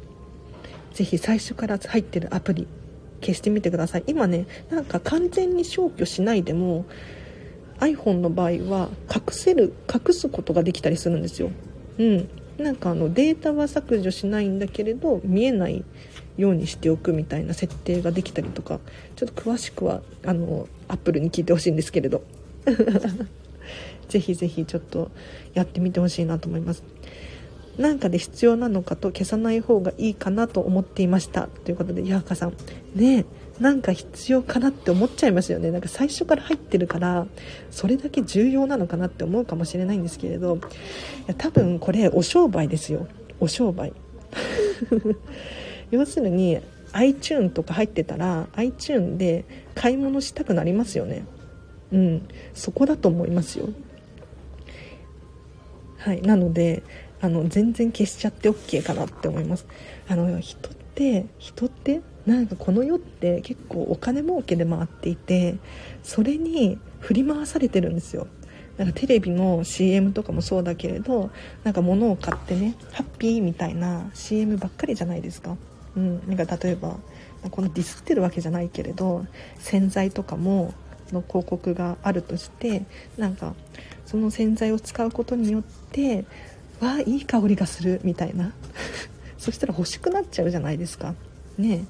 [0.93, 2.67] 是非最初から入ってるアプリ
[3.21, 4.05] 消してみてください。
[4.07, 6.87] 今ねなんか完全に消去しないでも
[7.79, 11.51] iPhone の場合は隠せる隠すことができたりするんですよ。
[11.99, 12.29] うん。
[12.59, 15.83] なんかあのデータは削除しないんだけれど見えない
[16.37, 18.81] ようにしておくみたいな設定ができたりとか
[19.17, 22.23] ちょっと詳しくはあのアップルに聞いてほしいんですけれど。
[24.09, 25.11] ぜひぜひちょっと
[25.55, 26.83] やってみてほしいなと思います。
[27.81, 32.53] なんかで必要なのかと消さない方がいいかなと思っていましたということでヤーカさん。
[32.95, 33.25] ね
[33.59, 35.71] なんか必要かなって思っちゃいますよね。
[35.71, 37.27] なんか最初から入ってるから
[37.71, 40.57] それだけ重要なのかなって思うかもしれないんですけれど。
[40.57, 40.61] い
[41.27, 43.07] や多分これお商売ですよ。
[43.41, 43.95] お商売。
[45.91, 46.61] 要するに
[46.93, 51.25] iTune とか入ってたら iTune で買い物したくなりますよね。
[51.93, 52.29] うん。
[52.53, 53.71] そこだと思いますよ。
[55.97, 56.21] はい。
[56.21, 56.83] なので
[57.21, 59.67] あの全然消しちゃって OK かなって思います
[60.09, 65.57] あの人って人ってなんかこの世って結構お金儲けで回っていて
[66.03, 68.27] それに振り回されてるんですよ
[68.77, 71.31] なんかテレビの CM とかもそうだけれど
[71.65, 75.57] なんか物を買ってねハッピーみたいな CM ばっかりじゃないですか。
[75.97, 76.97] うん、なんか例えば
[77.51, 79.27] このディスってるわけじゃないけれど
[79.59, 80.73] 洗剤とかも
[81.13, 82.85] の広告があるとして
[83.17, 83.55] なんか
[84.07, 85.63] その洗剤を使うことによっ
[85.93, 86.25] て
[86.81, 88.53] わあいい香りがするみたいな。
[89.39, 91.15] そしたら欲しくなっちゃうじゃないですか。
[91.59, 91.85] ね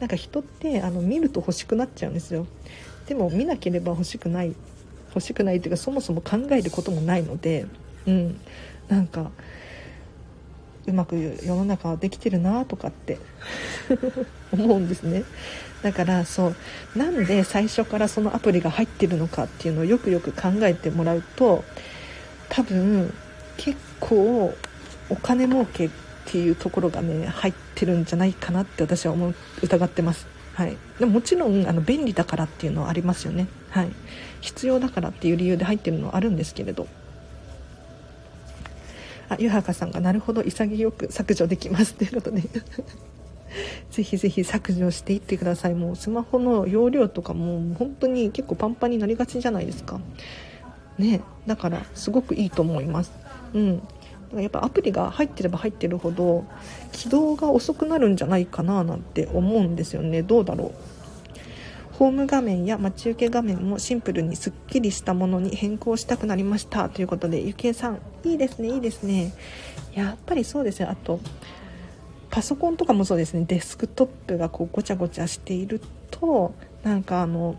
[0.00, 2.46] なんか人ってあの見ると欲しくなっちゃうんですよ。
[3.06, 4.54] でも見なければ欲しくない。
[5.08, 7.66] 欲しくないっていうかそもそも考えることもないので。
[8.06, 8.40] うん。
[8.88, 9.30] なんか
[10.86, 13.18] うまく世の中はできてるなとかって。
[14.52, 15.24] 思うんですね。
[15.82, 16.48] だからそ
[16.94, 16.98] う。
[16.98, 21.64] なんで最初からそのアプリが入ってるのかっていうのをよくよく考えてもらうと
[22.48, 23.12] 多分
[23.56, 24.54] 結構
[25.10, 25.90] お金儲けっ
[26.26, 30.26] ていうところがね入ってるんじゃないかなって私は思う疑ってます。
[30.54, 33.92] はい、でももちろんあの便利だからっていうのはありますよね、はい、
[34.40, 36.86] 必要だからっていう理由で入ってるのはあるんですけれど。
[39.30, 42.42] あ湯はかさんがなるほど潔く削除できますということで
[43.90, 45.74] ぜひぜひ削除していってください。
[45.74, 50.00] もうスマホの容量とかも本当に結構パンパンになりがちじゃないですか。
[50.98, 51.20] ね。
[51.46, 53.12] だからすごくいいと思います。
[53.54, 53.82] うん。
[54.34, 56.44] やっぱアプリが入ってれば入ってるほど
[56.92, 60.22] 起動が遅くなるんじゃないかななんて思うんですよね。
[60.22, 60.72] どうだろう。
[61.94, 66.90] ホーム画面や待ち受け画面もシンプルにすっきりしたものに変更したくなりました。
[66.90, 69.32] ということでゆきえさんいいですねいいですね。
[69.94, 70.90] やっぱりそうですよ。
[70.90, 71.20] あと
[72.30, 73.46] パソコンとかもそうですね。
[73.48, 75.80] デスクトップがこうごちゃごちゃしている
[76.10, 77.56] となんかあの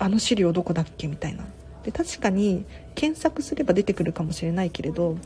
[0.00, 1.44] あの資料どこだっけみたいな。
[1.84, 2.64] で確かに
[2.94, 5.16] 検索すれば出てくるかもしれないけれど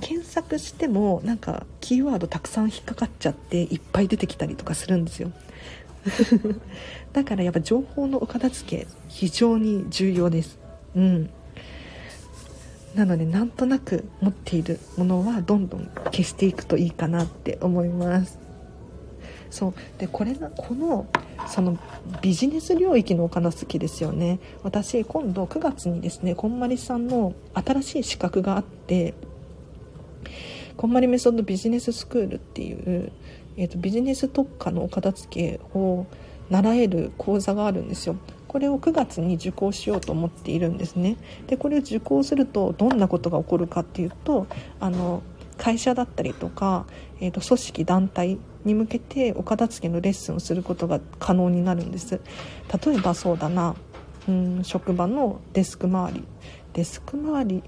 [0.00, 5.32] 検索してもなんかキーワードたくさん引っかかっちゃっていっぱい出てきたりとかするんですよ。
[7.12, 10.58] だからやっぱ情報のお片付け非常に重要です。
[10.94, 11.30] うん。
[12.94, 18.45] なのでなんとなく持っているものはどんどん消していくといいかなって思います。
[19.56, 19.74] そう。
[19.98, 21.06] でこれがこの
[21.46, 21.78] その
[22.22, 24.38] ビジネス領域のお片付けですよね。
[24.62, 29.14] 私今度9月にですねこんまりさんの新しい資格があって
[30.76, 33.12] こんまりメソッドビジネススクールっていう
[33.56, 36.06] えーと、ビジネス特化のお片付けを
[36.50, 38.16] 習える講座があるんですよ。
[38.46, 41.16] これを9月に受講しようと思っているんですね。
[41.46, 44.46] でこれを受講するとどんなことが起こるかっていうと
[44.78, 45.22] あの
[45.56, 46.86] 会社だったりとか、
[47.20, 52.20] えーと、組織団体に向けてお片付けのレッスンをすることが可能になるんです。
[52.84, 53.74] 例えばそうだな。
[54.28, 56.24] うん職場のデスク周り。
[56.72, 57.62] デスク周り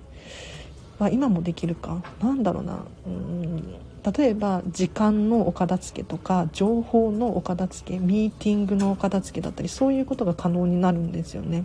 [0.98, 2.02] は今もできるか。
[2.20, 2.84] なんだろうな。
[3.06, 3.74] うん
[4.16, 11.64] 例えば時間のお片付けとか情報のお片付けミーティングのお片付けだったりそういうことが可能になるんですよね。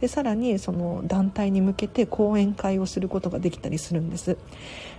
[0.00, 4.36] でさらにその団体に向けて講演会をすることができたりするんです。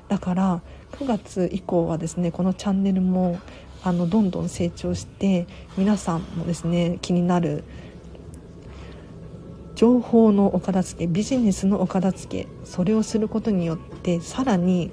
[0.08, 0.62] だから
[1.00, 3.40] 9月以降はですねこのチャンネルも
[3.84, 5.48] あのどんどん成長して
[5.78, 7.64] 皆さんもですね気になる
[9.76, 14.92] 情報のお片付けビジネスのお片付けそれをすることによってさらに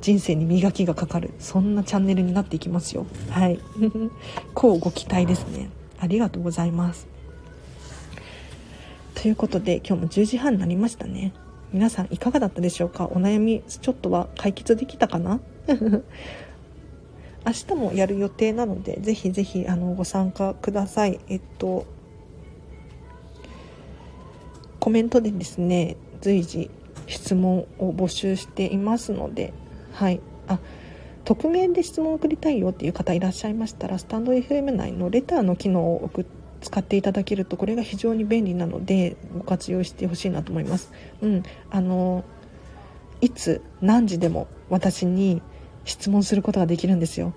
[0.00, 3.04] 人生に磨きがかかるそんなチャンネルになっていきますよ。
[3.30, 3.58] はい。
[4.54, 5.70] こうご期待ですね。
[5.98, 7.08] ありがとうございます。
[9.16, 11.32] ということで今日も10時半になりましたね。
[11.72, 13.06] 皆さんいかがだったでしょうか？
[13.06, 15.40] お悩みちょっとは解決できたかな？
[17.46, 21.20] 明日もやる予定なのでぜひぜひあのご参加ください。
[21.28, 21.86] えっと
[24.80, 26.70] コメントでですね随時
[27.06, 29.52] 質問を募集していますので
[29.92, 30.20] はい。
[30.46, 30.58] あ
[31.24, 40.92] 匿名で質問を送りたいよっていう方いらっしゃいましたらスタンド FM 内のレターの機能を送って使っていただけるとこれが非常に便利なのでご活用してほしいなと思います。
[41.22, 42.24] うん、あの
[43.20, 45.42] いつ何時でも私に
[45.84, 47.32] 質問することができるんですよ。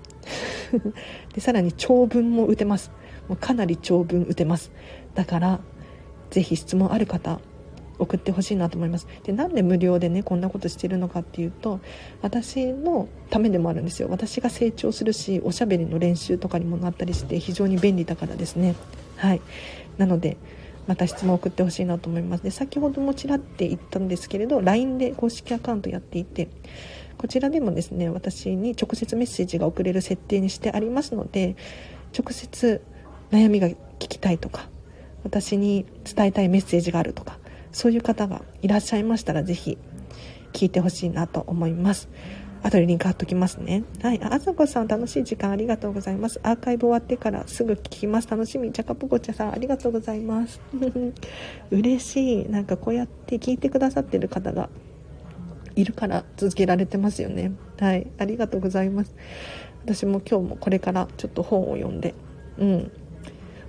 [1.34, 2.90] でさらに長文も打てます。
[3.28, 4.72] もうかなり長文打てます。
[5.14, 5.60] だから
[6.30, 7.40] ぜひ質問ある方
[7.98, 11.80] 送ってほしいなと思いますでなんで無料でねこんなことしてるのかっていうと
[12.20, 18.74] 私のためでもあるんですよ私が成長するしおしゃべりの練習とかにもなったりして非常に便利だからですね
[19.22, 19.40] はい。
[19.98, 20.36] なので
[20.88, 22.42] また質問を送ってほしいなと思います。
[22.42, 26.48] で先ほどもちらって言ったんですけれど LINE で公式アカウントやっていて
[27.18, 31.54] こちらでもですね私に直接メッセージが送れる設定にしてありますので
[32.18, 32.82] 直接
[33.30, 34.68] 悩みが聞きたいとか
[35.22, 37.38] 私に伝えたいメッセージがあるとか
[37.70, 39.78] そういう方がいらっしゃいましたら是非
[40.52, 42.08] 聞いてほしいなと思います。
[42.62, 43.82] 後でリンク貼っときますね。
[44.02, 44.20] はい。
[44.22, 46.38] あさこさん、楽しい時間ありがとうございます。
[46.44, 48.28] アーカイブ終わってからすぐ聞きます。
[48.28, 48.70] 楽しみ。
[48.70, 50.60] じゃかぽこちゃさん、ありがとうございます。
[51.70, 52.48] 嬉しい。
[52.48, 54.68] なんかこうやって聞いてくださってる方が
[55.74, 57.52] いるから続けられてますよね。
[57.78, 58.06] はい。
[58.18, 59.14] ありがとうございます。
[59.84, 62.14] 私も今日もこれからちょっと本を読んで、
[62.58, 62.92] うん。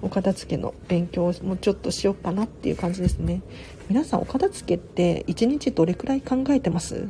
[0.04, 3.42] お片付けの勉強をもうちょっとしようかなっていう感じですね。
[3.90, 7.08] 皆さんお片付けって1日どれくらい考えてます？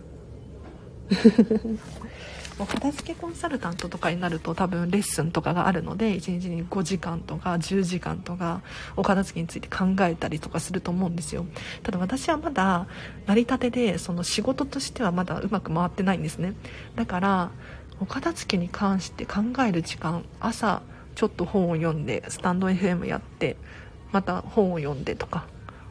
[2.60, 8.62] お片付けコンサルタントとかになると多分レッスンとかがあるので1日に5時間とか10時間とか
[8.96, 11.46] お片付けについて考えたりとかすると思うんですよ。
[11.82, 12.86] ただ私はまだ
[13.26, 16.54] 成り立てでその仕事としてはまだうまく回ってないんですね。
[16.96, 17.52] だから
[18.00, 20.82] お片付けに関して考える時間朝
[21.16, 23.58] ちょっと本を読んでスタンド FM やって
[24.12, 25.48] また本を読んでとか。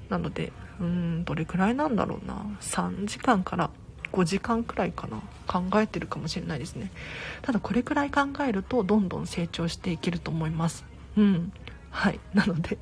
[0.08, 2.46] なのでうんどれくらいなんだろうな。
[2.60, 3.70] 3時間から
[4.12, 5.20] 5時間くらいかな。
[5.46, 6.90] 考えてるかもしれないですね。
[7.42, 10.84] ただこれくらい考えるとどんどん成長していけると思います。
[11.16, 11.52] うん。
[11.90, 12.20] はい。
[12.32, 12.78] なので。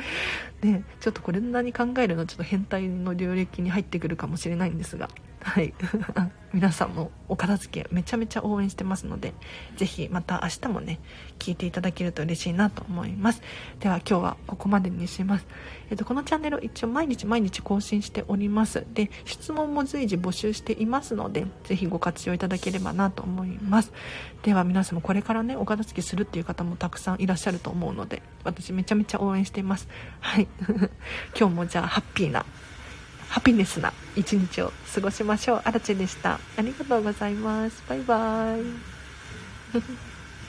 [0.62, 0.84] ね。
[1.00, 2.26] ちょっとこれなに考えるの？
[2.26, 5.08] ちょっと変態の領域に入ってくるかもしれないんですが。
[5.42, 5.74] はい。
[6.52, 9.32] 皆さんもお片付けめちゃめちゃ応援してますので
[9.76, 11.00] ぜひまた明日もね
[11.38, 13.42] 聞いていただけると嬉しいなと思います。
[13.80, 15.46] では今日はここまでにします。
[15.90, 18.86] えっとこのチャンネル一応毎日毎日更新しております。
[18.92, 23.92] で質問も随時募集していますのでぜひご活用いただければなと思います。
[24.42, 29.88] では皆さんもこれからねお片付けするっていう方もたくさんいらっしゃると思うので私めちゃめちゃ応援しています。
[30.20, 30.46] はい。
[31.38, 32.44] 今日もじゃあハッピーな
[33.32, 35.62] ハピネスな一日を過ごしましょう。
[35.64, 36.38] あらちでした。
[36.54, 37.82] ありがとうございます。
[37.88, 40.11] バイバーイ。